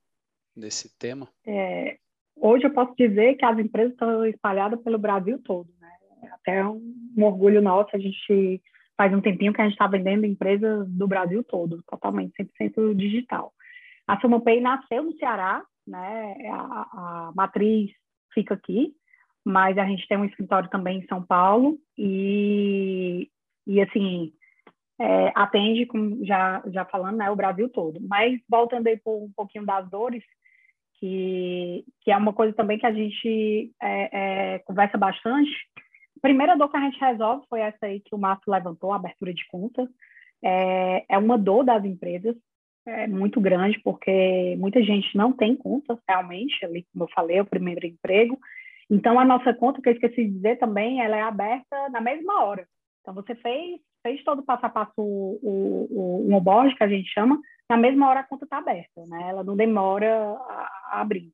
[0.57, 1.29] desse tema.
[1.47, 1.99] É,
[2.35, 5.91] hoje eu posso dizer que as empresas estão espalhadas pelo Brasil todo, né?
[6.33, 8.63] Até um, um orgulho nosso, a gente
[8.97, 13.53] faz um tempinho que a gente está vendendo empresas do Brasil todo, totalmente, 100% digital.
[14.07, 16.35] A SomaPay nasceu no Ceará, né?
[16.51, 17.91] A, a matriz
[18.33, 18.95] fica aqui,
[19.45, 23.31] mas a gente tem um escritório também em São Paulo e
[23.67, 24.33] e assim
[24.99, 28.01] é, atende, como já já falando, né, o Brasil todo.
[28.01, 30.25] Mas voltando aí por um pouquinho das dores,
[30.99, 35.51] que que é uma coisa também que a gente é, é, conversa bastante.
[36.19, 38.97] A primeira dor que a gente resolve foi essa aí que o Márcio levantou, a
[38.97, 39.87] abertura de conta.
[40.43, 42.37] É, é uma dor das empresas,
[42.87, 47.43] é muito grande, porque muita gente não tem conta realmente, ali, como eu falei, é
[47.43, 48.39] o primeiro emprego.
[48.89, 52.45] Então, a nossa conta, que eu esqueci de dizer também, ela é aberta na mesma
[52.45, 52.67] hora.
[53.07, 56.89] Então, você fez, fez todo o passo a passo, o, o, o onboard, que a
[56.89, 57.41] gente chama,
[57.71, 59.29] na mesma hora a conta está aberta, né?
[59.29, 61.31] Ela não demora a, a abrir.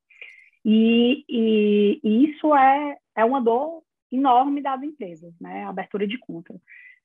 [0.63, 3.83] E, e, e, isso é, é uma dor
[4.13, 5.65] enorme das empresas, né?
[5.65, 6.55] A abertura de conta.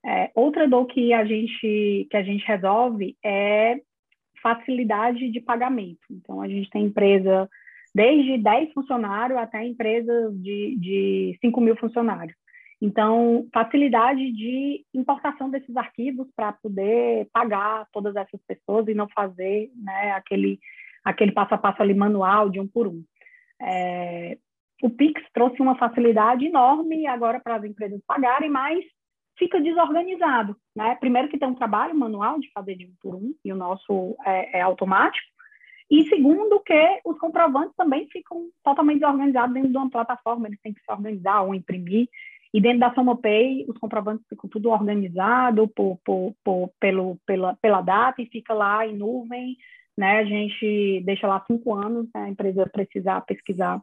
[0.05, 3.79] É, outra dor que a gente que a gente resolve é
[4.43, 6.05] facilidade de pagamento.
[6.11, 7.49] Então, a gente tem empresa
[7.95, 12.35] desde 10 funcionários até empresas de, de 5 mil funcionários.
[12.81, 19.71] Então, facilidade de importação desses arquivos para poder pagar todas essas pessoas e não fazer
[19.75, 20.59] né, aquele,
[21.03, 23.03] aquele passo a passo ali manual de um por um.
[23.59, 24.37] É,
[24.83, 28.85] o Pix trouxe uma facilidade enorme agora para as empresas pagarem, mas
[29.37, 30.55] fica desorganizado.
[30.75, 30.95] Né?
[30.99, 34.15] Primeiro que tem um trabalho manual de fazer de um por um, e o nosso
[34.23, 35.27] é, é automático,
[35.89, 40.73] e segundo, que os comprovantes também ficam totalmente desorganizados dentro de uma plataforma, eles têm
[40.73, 42.09] que se organizar ou imprimir.
[42.57, 47.81] E dentro da SomaPay, os comprovantes ficam tudo organizado por, por, por, pelo, pela, pela
[47.81, 49.55] data e fica lá em nuvem.
[49.95, 50.17] Né?
[50.17, 52.23] A gente deixa lá cinco anos, né?
[52.23, 53.79] a empresa precisar pesquisar,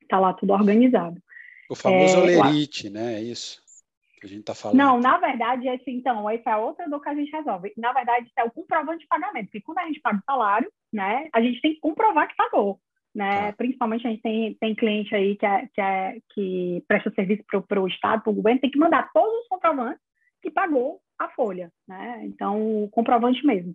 [0.00, 1.20] está lá tudo organizado.
[1.68, 3.14] O famoso é, Olerite, né?
[3.14, 3.60] É isso
[4.20, 4.78] que a gente está falando.
[4.78, 7.72] Não, na verdade, esse, então, essa é outra do que a gente resolve.
[7.76, 11.28] Na verdade, é o comprovante de pagamento, porque quando a gente paga o salário, né,
[11.32, 12.80] a gente tem que comprovar que pagou
[13.14, 13.50] né?
[13.50, 13.56] Tá.
[13.56, 17.80] Principalmente a gente tem, tem cliente aí que, é, que, é, que presta serviço para
[17.80, 20.00] o Estado, para o governo, tem que mandar todos os comprovantes
[20.42, 22.20] que pagou a folha, né?
[22.24, 23.74] Então, o comprovante mesmo.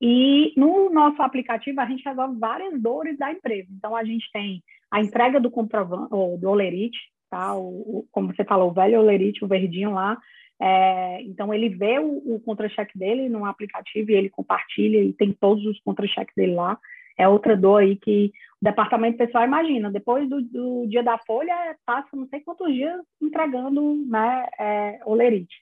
[0.00, 3.68] E no nosso aplicativo a gente resolve várias dores da empresa.
[3.72, 6.98] Então, a gente tem a entrega do comprovante, ou do olerite,
[7.30, 7.54] tá?
[7.54, 10.18] O, o, como você falou, o velho olerite, o verdinho lá.
[10.60, 15.32] É, então, ele vê o, o contra-cheque dele no aplicativo e ele compartilha e tem
[15.32, 16.78] todos os contra-cheques dele lá
[17.16, 19.90] é outra dor aí que o departamento pessoal imagina.
[19.90, 21.54] Depois do, do dia da folha,
[21.86, 25.54] passa não sei quantos dias entregando né, é, olerite.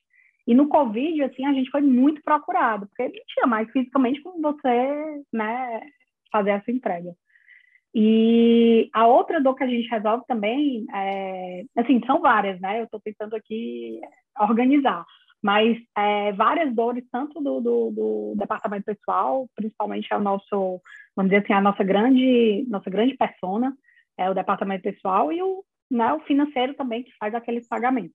[0.46, 4.40] E no Covid, assim, a gente foi muito procurado, porque não tinha mais fisicamente como
[4.40, 5.80] você né,
[6.32, 7.14] fazer essa entrega.
[7.94, 12.80] E a outra dor que a gente resolve também, é, assim, são várias, né?
[12.80, 14.00] Eu estou tentando aqui
[14.40, 15.04] organizar
[15.42, 20.81] mas é, várias dores, tanto do, do, do, departamento pessoal, principalmente é o nosso,
[21.16, 23.76] vamos dizer assim, a nossa grande, nossa grande persona,
[24.16, 28.14] é o departamento pessoal e o, né, o financeiro também, que faz aqueles pagamentos.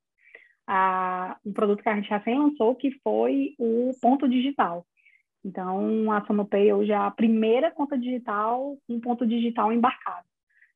[0.65, 4.85] Ah, um produto que a gente recém lançou, que foi o ponto digital.
[5.43, 10.27] Então, a SonoPay hoje é a primeira conta digital, um ponto digital embarcado.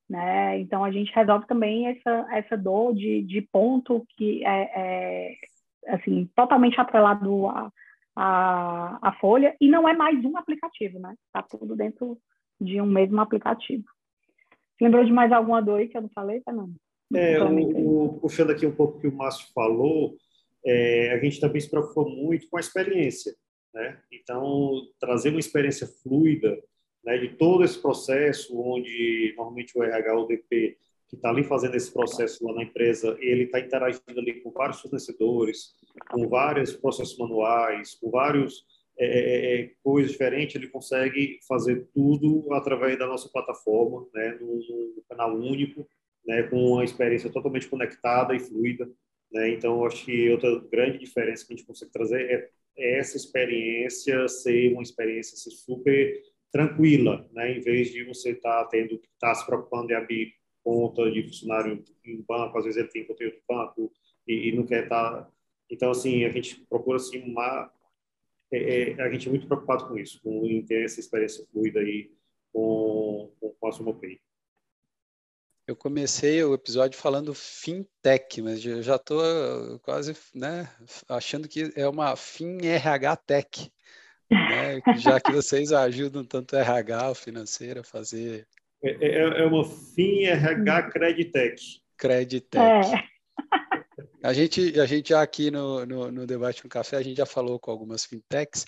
[0.10, 0.60] Né?
[0.60, 5.36] Então, a gente resolve também essa, essa dor de, de ponto que é, é
[5.88, 7.72] assim, totalmente atrelado à,
[8.16, 11.16] à, à Folha, e não é mais um aplicativo, né?
[11.28, 12.18] Está tudo dentro
[12.60, 13.86] de um mesmo aplicativo.
[14.80, 16.74] Lembrou de mais alguma dor aí que eu não falei, Fernando?
[17.14, 20.16] É, o, puxando aqui um pouco o que o Márcio falou,
[20.66, 23.36] é, a gente também se preocupa muito com a experiência.
[23.74, 24.00] Né?
[24.12, 26.58] Então, trazer uma experiência fluida
[27.04, 30.78] né, de todo esse processo, onde normalmente o RH ou o DP
[31.12, 34.80] que está ali fazendo esse processo lá na empresa, ele está interagindo ali com vários
[34.80, 35.74] fornecedores,
[36.10, 38.66] com vários processos manuais, com vários
[38.98, 44.62] é, é, é, coisas diferentes, ele consegue fazer tudo através da nossa plataforma, né, num,
[45.10, 45.86] canal único,
[46.26, 48.90] né, com uma experiência totalmente conectada e fluida.
[49.34, 49.50] Né?
[49.50, 54.30] Então, acho que outra grande diferença que a gente consegue trazer é, é essa experiência
[54.30, 56.22] ser uma experiência ser super
[56.52, 57.58] tranquila, né?
[57.58, 61.10] em vez de você estar tá tendo que estar tá se preocupando em abrir conta
[61.12, 63.92] de funcionário em banco, às vezes ele tem conteúdo do banco
[64.28, 65.30] e, e não quer estar.
[65.70, 67.72] Então, assim, a gente procura assim, uma.
[68.52, 72.12] É, é, a gente é muito preocupado com isso, com ter essa experiência fluida aí
[72.52, 74.20] com, com, com a SumoPay.
[75.68, 80.70] Eu comecei o episódio falando fintech, mas eu já estou quase né,
[81.08, 83.72] achando que é uma FinRH Tech,
[84.30, 88.46] né, já que vocês ajudam tanto RH, o financeiro, a fazer
[88.84, 91.62] é, é, é uma FinRH Creditec.
[91.98, 92.62] Creditec.
[92.62, 93.12] É.
[94.24, 97.26] A gente, a gente já aqui no, no, no, Debate no Café, a gente já
[97.26, 98.66] falou com algumas fintechs,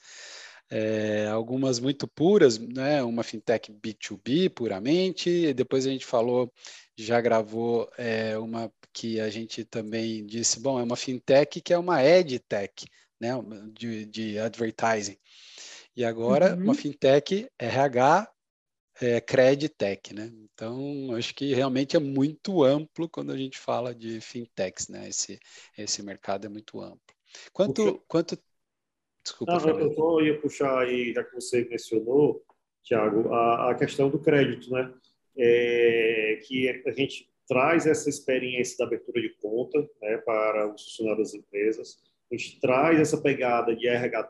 [0.70, 3.04] é, algumas muito puras, né?
[3.04, 6.52] uma fintech B2B puramente, depois a gente falou,
[6.98, 11.78] já gravou é, uma que a gente também disse, bom, é uma fintech que é
[11.78, 12.88] uma edtech,
[13.20, 13.32] né?
[13.74, 15.18] de, de advertising.
[15.96, 16.64] E agora uhum.
[16.64, 18.33] uma fintech RH
[19.02, 20.32] é, Creditech, né?
[20.54, 25.10] Então, acho que realmente é muito amplo quando a gente fala de fintechs, né?
[25.10, 25.40] Esse,
[25.78, 27.00] esse mercado é muito amplo.
[27.52, 28.38] Quanto, quanto
[29.24, 32.44] Desculpa, Não, eu só ia puxar aí, já que você mencionou,
[32.84, 34.94] Tiago, a, a questão do crédito, né?
[35.36, 41.32] É, que a gente traz essa experiência da abertura de conta né, para os funcionários
[41.32, 41.98] das empresas,
[42.32, 44.24] a gente traz essa pegada de RH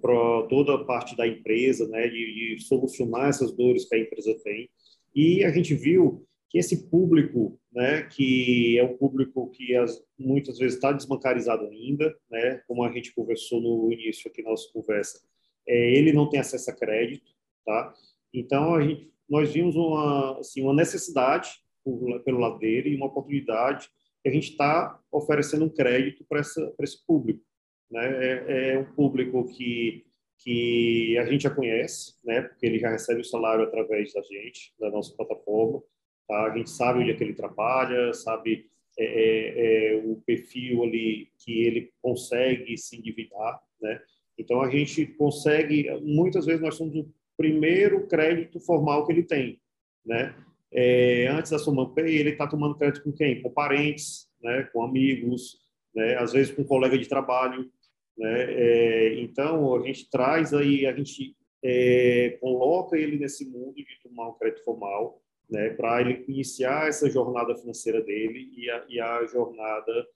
[0.00, 4.36] Para toda a parte da empresa, né, de, de, solucionar essas dores que a empresa
[4.44, 4.70] tem.
[5.14, 10.58] E a gente viu que esse público, né, que é um público que as, muitas
[10.58, 15.20] vezes está desbancarizado ainda, né, como a gente conversou no início aqui na nossa conversa,
[15.66, 17.32] é, ele não tem acesso a crédito,
[17.64, 17.92] tá?
[18.32, 21.50] Então a gente, nós vimos uma, assim, uma necessidade
[21.84, 23.88] por, pelo lado dele e uma oportunidade
[24.22, 27.45] que a gente está oferecendo um crédito para esse público.
[27.90, 28.04] Né?
[28.04, 30.06] É, é um público que
[30.38, 32.42] que a gente já conhece, né?
[32.42, 35.82] Porque ele já recebe o salário através da gente, da nossa plataforma.
[36.28, 36.52] Tá?
[36.52, 38.68] A gente sabe onde é que ele trabalha, sabe
[38.98, 44.00] é, é, é, o perfil ali que ele consegue se endividar, né?
[44.38, 49.60] Então a gente consegue, muitas vezes nós somos o primeiro crédito formal que ele tem,
[50.04, 50.34] né?
[50.72, 53.40] É, antes da sua Pay, ele está tomando crédito com quem?
[53.40, 54.64] Com parentes, né?
[54.72, 55.58] Com amigos,
[55.94, 56.16] né?
[56.16, 57.70] Às vezes com colega de trabalho,
[58.16, 58.44] né?
[58.48, 64.28] É, então, a gente traz aí, a gente é, coloca ele nesse mundo de tomar
[64.28, 69.24] um crédito formal, né, para ele iniciar essa jornada financeira dele e a, e a
[69.26, 70.06] jornada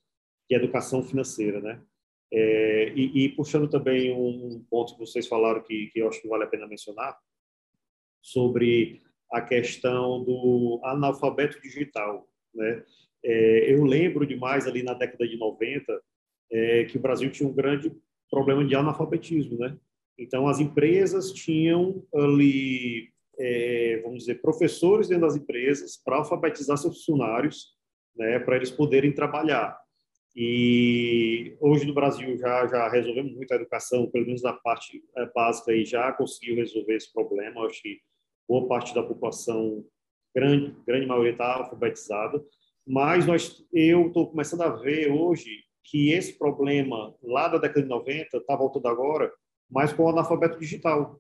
[0.48, 1.80] de educação financeira, né?
[2.32, 6.28] É, e, e, puxando também um ponto que vocês falaram que, que eu acho que
[6.28, 7.18] vale a pena mencionar,
[8.22, 12.84] sobre a questão do analfabeto digital, né?
[13.22, 16.00] É, eu lembro demais ali na década de 90
[16.50, 17.92] é, que o Brasil tinha um grande
[18.30, 19.76] problema de analfabetismo, né?
[20.18, 23.08] Então, as empresas tinham ali,
[23.38, 27.68] é, vamos dizer, professores dentro das empresas para alfabetizar seus funcionários,
[28.14, 29.78] né, para eles poderem trabalhar.
[30.36, 35.26] E hoje no Brasil já já resolvemos muito a educação, pelo menos na parte é,
[35.34, 37.66] básica, e já conseguiu resolver esse problema.
[37.66, 37.98] Acho que
[38.48, 39.84] boa parte da população,
[40.34, 42.44] grande grande maioria está alfabetizada.
[42.86, 45.50] Mas nós, eu estou começando a ver hoje
[45.84, 49.32] que esse problema lá da década de 90 está voltando agora,
[49.70, 51.18] mas com o analfabeto digital,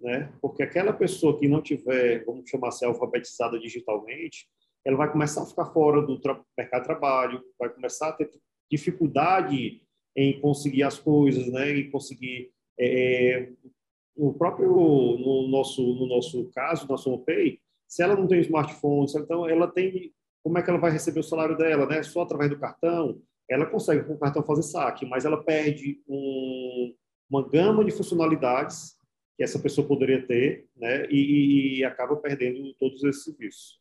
[0.00, 0.32] né?
[0.40, 4.46] Porque aquela pessoa que não tiver, vamos chamar assim, alfabetizada digitalmente,
[4.84, 6.20] ela vai começar a ficar fora do
[6.58, 8.30] mercado de trabalho, vai começar a ter
[8.70, 9.82] dificuldade
[10.16, 11.70] em conseguir as coisas, né?
[11.70, 13.50] E conseguir é,
[14.16, 19.48] o próprio no nosso no nosso caso, na SomaPay, se ela não tem smartphone, então
[19.48, 22.02] ela tem como é que ela vai receber o salário dela, né?
[22.02, 26.94] Só através do cartão ela consegue com o cartão fazer saque, mas ela perde um,
[27.28, 28.96] uma gama de funcionalidades
[29.36, 33.80] que essa pessoa poderia ter, né, e, e acaba perdendo todos esses serviços.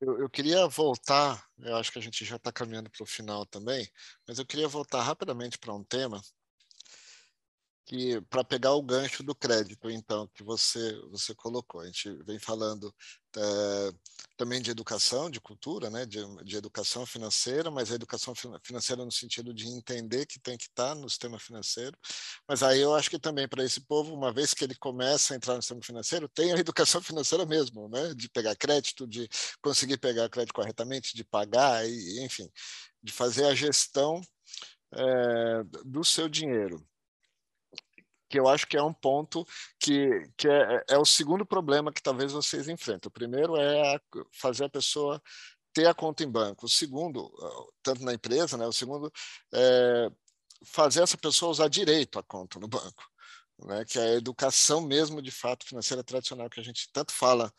[0.00, 3.44] Eu, eu, queria voltar, eu acho que a gente já está caminhando para o final
[3.44, 3.88] também,
[4.28, 6.20] mas eu queria voltar rapidamente para um tema
[7.88, 11.80] que para pegar o gancho do crédito, então, que você você colocou.
[11.80, 12.94] A gente vem falando
[13.34, 13.92] é,
[14.36, 19.10] também de educação, de cultura, né, de, de educação financeira, mas a educação financeira no
[19.10, 21.96] sentido de entender que tem que estar no sistema financeiro.
[22.46, 25.36] Mas aí eu acho que também para esse povo, uma vez que ele começa a
[25.36, 29.26] entrar no sistema financeiro, tem a educação financeira mesmo, né, de pegar crédito, de
[29.62, 32.50] conseguir pegar crédito corretamente, de pagar, e, enfim,
[33.02, 34.20] de fazer a gestão
[34.92, 36.86] é, do seu dinheiro
[38.28, 39.46] que eu acho que é um ponto
[39.78, 43.08] que, que é, é o segundo problema que talvez vocês enfrentem.
[43.08, 44.00] O primeiro é
[44.32, 45.22] fazer a pessoa
[45.72, 46.66] ter a conta em banco.
[46.66, 47.32] O segundo,
[47.82, 48.66] tanto na empresa, né?
[48.66, 49.12] O segundo
[49.52, 50.10] é
[50.64, 53.04] fazer essa pessoa usar direito a conta no banco,
[53.64, 53.84] né?
[53.84, 57.52] Que é a educação mesmo de fato financeira tradicional que a gente tanto fala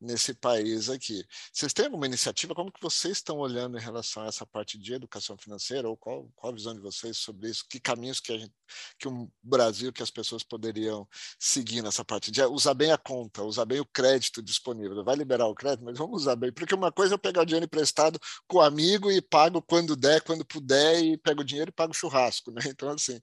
[0.00, 1.24] nesse país aqui.
[1.52, 2.54] Vocês têm alguma iniciativa?
[2.54, 5.88] Como que vocês estão olhando em relação a essa parte de educação financeira?
[5.88, 7.64] Ou qual, qual a visão de vocês sobre isso?
[7.68, 8.52] Que caminhos que, a gente,
[8.98, 13.42] que o Brasil, que as pessoas poderiam seguir nessa parte de usar bem a conta,
[13.42, 15.02] usar bem o crédito disponível?
[15.02, 16.52] Vai liberar o crédito, mas vamos usar bem.
[16.52, 19.96] Porque uma coisa é eu pegar o dinheiro emprestado com o amigo e pago quando
[19.96, 22.50] der, quando puder, e pego o dinheiro e pago o churrasco.
[22.50, 22.62] Né?
[22.66, 23.20] Então, assim,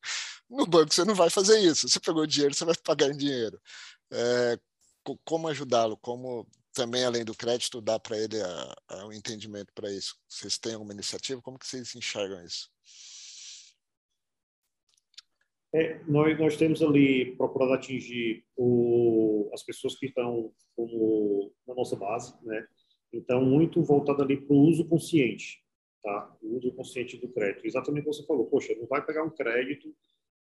[0.50, 1.88] no banco você não vai fazer isso.
[1.88, 3.60] Você pegou o dinheiro, você vai pagar em dinheiro.
[4.12, 4.60] É,
[5.26, 5.98] como ajudá-lo?
[5.98, 8.38] Como também, além do crédito, dá para ele
[8.90, 10.18] o um entendimento para isso?
[10.28, 11.42] Vocês têm alguma iniciativa?
[11.42, 12.70] Como que vocês enxergam isso?
[15.74, 21.96] É, nós, nós temos ali procurado atingir o, as pessoas que estão como na nossa
[21.96, 22.68] base, né?
[23.12, 25.64] Então, muito voltado ali para o uso consciente,
[26.02, 26.36] tá?
[26.42, 27.66] O uso consciente do crédito.
[27.66, 28.46] Exatamente o que você falou.
[28.46, 29.96] Poxa, não vai pegar um crédito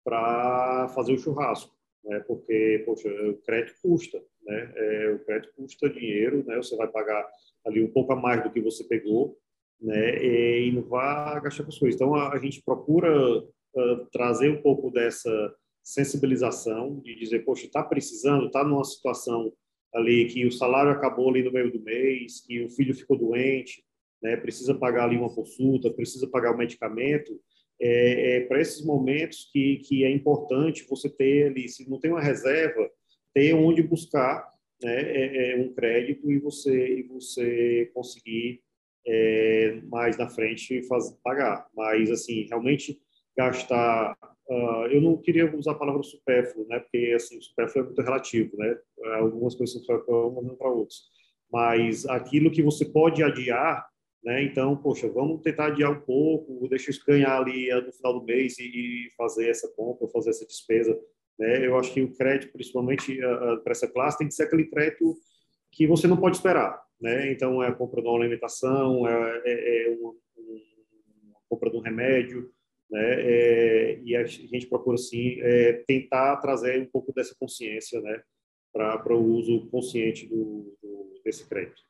[0.05, 2.21] para fazer o churrasco, né?
[2.21, 4.73] Porque, poxa, o crédito custa, né?
[4.75, 6.57] É, o crédito custa dinheiro, né?
[6.57, 7.27] Você vai pagar
[7.67, 9.37] ali um pouco a mais do que você pegou,
[9.81, 10.25] né?
[10.25, 11.95] E, não vai gastar com coisas.
[11.95, 17.83] Então a, a gente procura uh, trazer um pouco dessa sensibilização de dizer, poxa, está
[17.83, 19.53] precisando, está numa situação
[19.95, 23.83] ali que o salário acabou ali no meio do mês, que o filho ficou doente,
[24.23, 24.37] né?
[24.37, 27.41] Precisa pagar ali uma consulta, precisa pagar o medicamento.
[27.81, 32.11] É, é para esses momentos que, que é importante você ter ali, se não tem
[32.11, 32.91] uma reserva,
[33.33, 34.53] ter onde buscar
[34.83, 38.61] né, é, é um crédito e você, e você conseguir
[39.07, 41.67] é, mais na frente faz, pagar.
[41.75, 42.99] Mas, assim, realmente
[43.37, 44.17] gastar...
[44.49, 48.57] Uh, eu não queria usar a palavra supérfluo, né, porque, assim, supérfluo é muito relativo,
[48.57, 48.79] né?
[49.17, 51.03] Algumas coisas são supérfluas, para outras.
[51.53, 53.87] Mas aquilo que você pode adiar,
[54.25, 54.43] né?
[54.43, 58.59] Então, poxa, vamos tentar adiar um pouco, deixa eu ganhar ali no final do mês
[58.59, 60.99] e fazer essa compra, fazer essa despesa
[61.39, 61.65] né?
[61.65, 63.17] Eu acho que o crédito, principalmente
[63.63, 65.17] para essa classe, tem que ser aquele crédito
[65.71, 66.83] que você não pode esperar.
[67.01, 67.31] Né?
[67.31, 71.81] Então, é a compra de uma alimentação, é, é, é uma, uma, compra de um
[71.81, 72.51] remédio,
[72.91, 73.15] né?
[73.21, 78.21] É, e a gente procura, assim, é, tentar trazer um pouco dessa consciência né?
[78.73, 81.83] para o uso consciente do, do, desse crédito.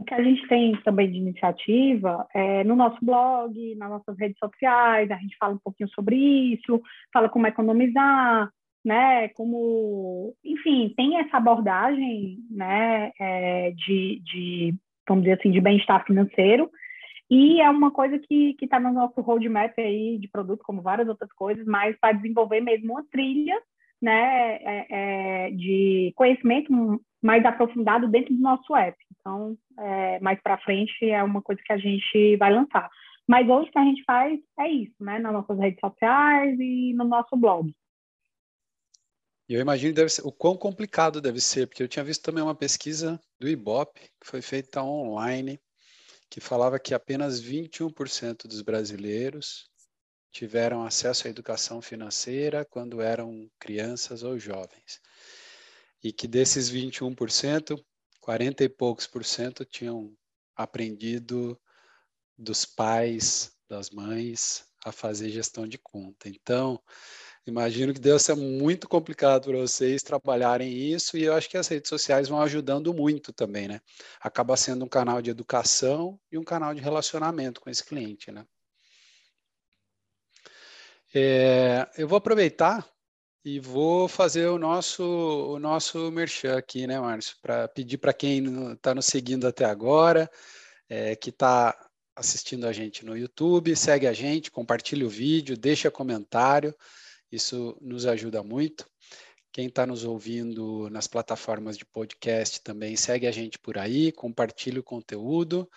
[0.00, 4.38] O que a gente tem também de iniciativa é no nosso blog, nas nossas redes
[4.38, 6.80] sociais, a gente fala um pouquinho sobre isso,
[7.12, 8.50] fala como economizar,
[8.82, 14.74] né, como, enfim, tem essa abordagem, né, é, de, de,
[15.06, 16.70] vamos dizer assim, de bem-estar financeiro,
[17.30, 21.30] e é uma coisa que está no nosso roadmap aí de produto, como várias outras
[21.34, 23.60] coisas, mas para desenvolver mesmo uma trilha,
[24.00, 26.72] né, é, é, de conhecimento
[27.22, 28.96] mais aprofundado dentro do nosso app.
[29.18, 32.90] Então, é, mais para frente é uma coisa que a gente vai lançar.
[33.26, 35.18] Mas hoje o que a gente faz é isso, né?
[35.18, 37.72] Nas nossas redes sociais e no nosso blog.
[39.48, 42.42] E eu imagino deve ser, o quão complicado deve ser, porque eu tinha visto também
[42.42, 45.60] uma pesquisa do IBOP, que foi feita online,
[46.30, 49.68] que falava que apenas 21% dos brasileiros
[50.32, 55.00] tiveram acesso à educação financeira quando eram crianças ou jovens
[56.02, 57.82] e que desses 21%,
[58.20, 60.14] 40 e poucos por cento tinham
[60.56, 61.60] aprendido
[62.36, 66.28] dos pais, das mães, a fazer gestão de conta.
[66.28, 66.80] Então,
[67.46, 71.68] imagino que deve ser muito complicado para vocês trabalharem isso e eu acho que as
[71.68, 73.80] redes sociais vão ajudando muito também, né?
[74.20, 78.46] Acaba sendo um canal de educação e um canal de relacionamento com esse cliente, né?
[81.12, 82.88] É, eu vou aproveitar
[83.44, 87.36] e vou fazer o nosso, o nosso merchan aqui, né, Márcio?
[87.40, 90.30] Para pedir para quem está nos seguindo até agora,
[90.88, 91.76] é, que está
[92.14, 96.74] assistindo a gente no YouTube, segue a gente, compartilhe o vídeo, deixa comentário,
[97.32, 98.86] isso nos ajuda muito.
[99.52, 104.78] Quem está nos ouvindo nas plataformas de podcast também segue a gente por aí, compartilhe
[104.78, 105.68] o conteúdo.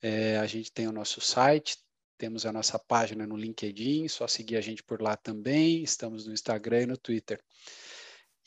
[0.00, 1.76] É, a gente tem o nosso site,
[2.22, 5.82] temos a nossa página no LinkedIn, só seguir a gente por lá também.
[5.82, 7.42] Estamos no Instagram e no Twitter.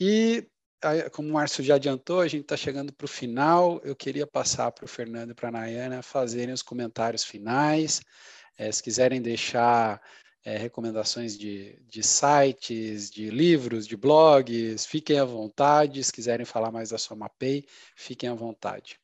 [0.00, 0.48] E
[1.12, 3.78] como o Márcio já adiantou, a gente está chegando para o final.
[3.84, 8.00] Eu queria passar para o Fernando e para a Nayana fazerem os comentários finais.
[8.56, 10.00] É, se quiserem deixar
[10.42, 16.02] é, recomendações de, de sites, de livros, de blogs, fiquem à vontade.
[16.02, 18.98] Se quiserem falar mais da SomaPay, fiquem à vontade.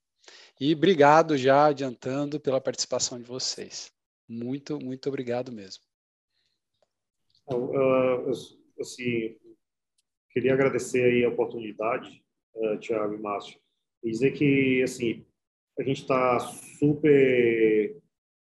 [0.59, 3.92] E obrigado já adiantando pela participação de vocês.
[4.33, 5.85] Muito, muito obrigado mesmo.
[7.53, 8.31] Uh,
[8.81, 9.37] assim,
[10.31, 12.25] queria agradecer aí a oportunidade,
[12.55, 13.61] uh, Tiago e Márcio,
[14.03, 15.27] e dizer que, assim,
[15.79, 18.01] a gente está super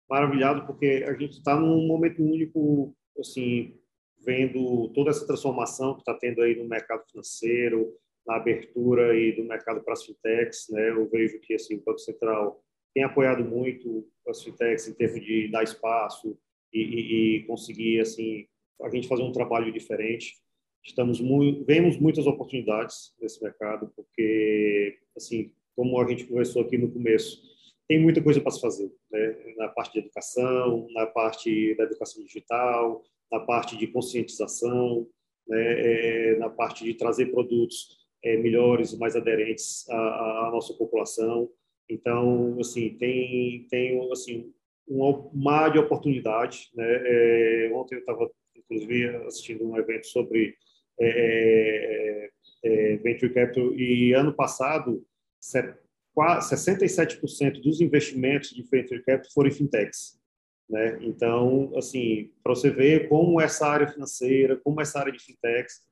[0.08, 3.76] maravilhado porque a gente está num momento único, assim,
[4.24, 7.92] vendo toda essa transformação que está tendo aí no mercado financeiro,
[8.24, 10.90] na abertura aí do mercado para fintechs, né?
[10.90, 12.62] Eu vejo que assim o Banco Central
[12.94, 16.38] tem apoiado muito as fintechs em termos de dar espaço
[16.72, 18.46] e, e, e conseguir assim
[18.82, 20.36] a gente fazer um trabalho diferente.
[20.84, 26.90] Estamos muito, vemos muitas oportunidades nesse mercado porque assim como a gente conversou aqui no
[26.90, 27.40] começo
[27.88, 29.54] tem muita coisa para se fazer, né?
[29.56, 35.06] na parte de educação, na parte da educação digital, na parte de conscientização,
[35.48, 36.32] né?
[36.32, 41.50] É, na parte de trazer produtos é, melhores, mais aderentes à, à, nossa população.
[41.92, 44.52] Então, assim, tem tem assim
[44.88, 46.70] um mar de oportunidade.
[46.74, 46.86] Né?
[46.86, 50.56] É, ontem eu estava inclusive assistindo um evento sobre
[51.00, 52.30] é,
[52.64, 55.04] é, é venture capital e ano passado
[55.40, 60.20] 67% dos investimentos de venture capital foram em fintechs.
[60.68, 60.98] Né?
[61.02, 65.82] Então, assim, para você ver como essa área financeira, como essa área de fintechs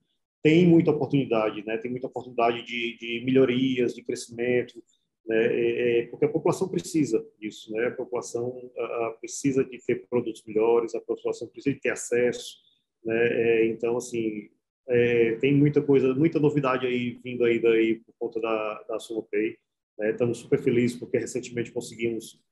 [0.43, 1.77] tem muita oportunidade, né?
[1.77, 4.83] Tem muita oportunidade de, de melhorias, de crescimento,
[5.27, 5.47] né?
[5.47, 7.87] É, é porque a população precisa disso, né?
[7.87, 12.59] A população a, precisa de ter produtos melhores, a população precisa de ter acesso,
[13.05, 13.17] né?
[13.17, 14.51] É, então, assim,
[14.89, 19.57] é, tem muita coisa, muita novidade aí vindo aí daí por conta da da SumoPay.
[19.99, 20.11] Né?
[20.11, 22.43] Estamos super felizes porque recentemente conseguimos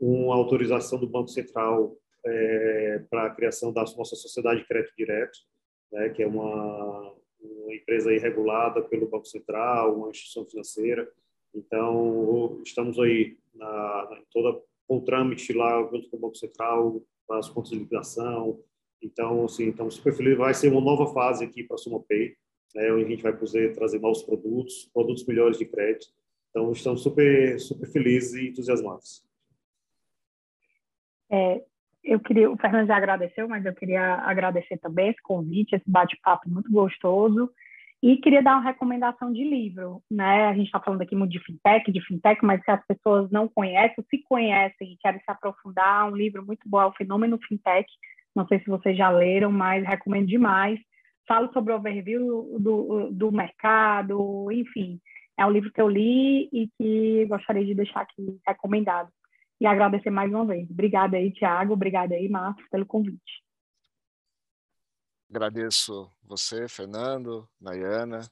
[0.00, 5.38] uma autorização do Banco Central é, para a criação da nossa sociedade de crédito direto,
[5.92, 6.10] né?
[6.10, 11.10] Que é uma uma empresa regulada pelo Banco Central, uma instituição financeira.
[11.54, 13.66] Então, estamos aí na,
[14.10, 18.58] na toda o trâmite lá junto com o Banco Central, para as contas de liquidação.
[19.02, 20.38] Então, assim, estamos super felizes.
[20.38, 22.34] Vai ser uma nova fase aqui para a SumoPay,
[22.74, 26.06] né, onde a gente vai poder trazer novos produtos, produtos melhores de crédito.
[26.50, 29.22] Então, estamos super, super felizes e entusiasmados.
[31.30, 31.62] É,
[32.02, 36.48] eu queria, o Fernando já agradeceu, mas eu queria agradecer também esse convite, esse bate-papo
[36.48, 37.52] muito gostoso.
[38.00, 40.46] E queria dar uma recomendação de livro, né?
[40.46, 43.48] A gente está falando aqui muito de fintech, de fintech, mas se as pessoas não
[43.48, 47.88] conhecem, se conhecem e querem se aprofundar, um livro muito bom é o Fenômeno Fintech.
[48.36, 50.78] Não sei se vocês já leram, mas recomendo demais.
[51.26, 55.00] Falo sobre o overview do, do mercado, enfim.
[55.36, 59.08] É um livro que eu li e que gostaria de deixar aqui recomendado
[59.60, 60.70] e agradecer mais uma vez.
[60.70, 61.72] Obrigada aí, Tiago.
[61.72, 63.47] Obrigada aí, Márcio, pelo convite.
[65.30, 68.30] Agradeço você, Fernando, Nayana.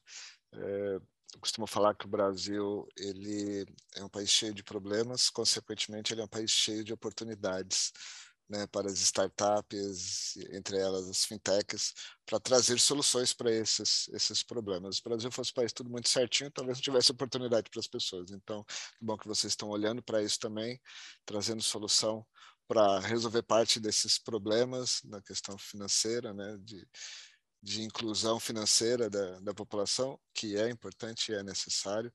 [0.52, 0.96] É,
[1.34, 6.22] eu costumo falar que o Brasil ele é um país cheio de problemas, consequentemente ele
[6.22, 7.92] é um país cheio de oportunidades
[8.48, 11.92] né, para as startups, entre elas as fintechs,
[12.24, 14.96] para trazer soluções para esses, esses problemas.
[14.96, 17.88] Se o Brasil fosse um país tudo muito certinho, talvez não tivesse oportunidade para as
[17.88, 18.30] pessoas.
[18.30, 20.80] Então, que bom que vocês estão olhando para isso também,
[21.26, 22.24] trazendo solução
[22.66, 26.86] para resolver parte desses problemas na questão financeira, né, de,
[27.62, 32.12] de inclusão financeira da, da população, que é importante e é necessário.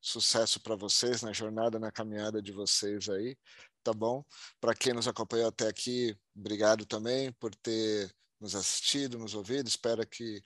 [0.00, 3.36] Sucesso para vocês na jornada, na caminhada de vocês aí
[3.86, 4.24] tá bom?
[4.60, 9.68] Para quem nos acompanhou até aqui, obrigado também por ter nos assistido, nos ouvido.
[9.68, 10.42] Espero que,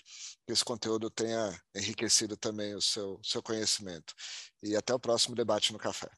[0.46, 4.14] esse conteúdo tenha enriquecido também o seu, seu conhecimento.
[4.62, 6.10] E até o próximo debate no café.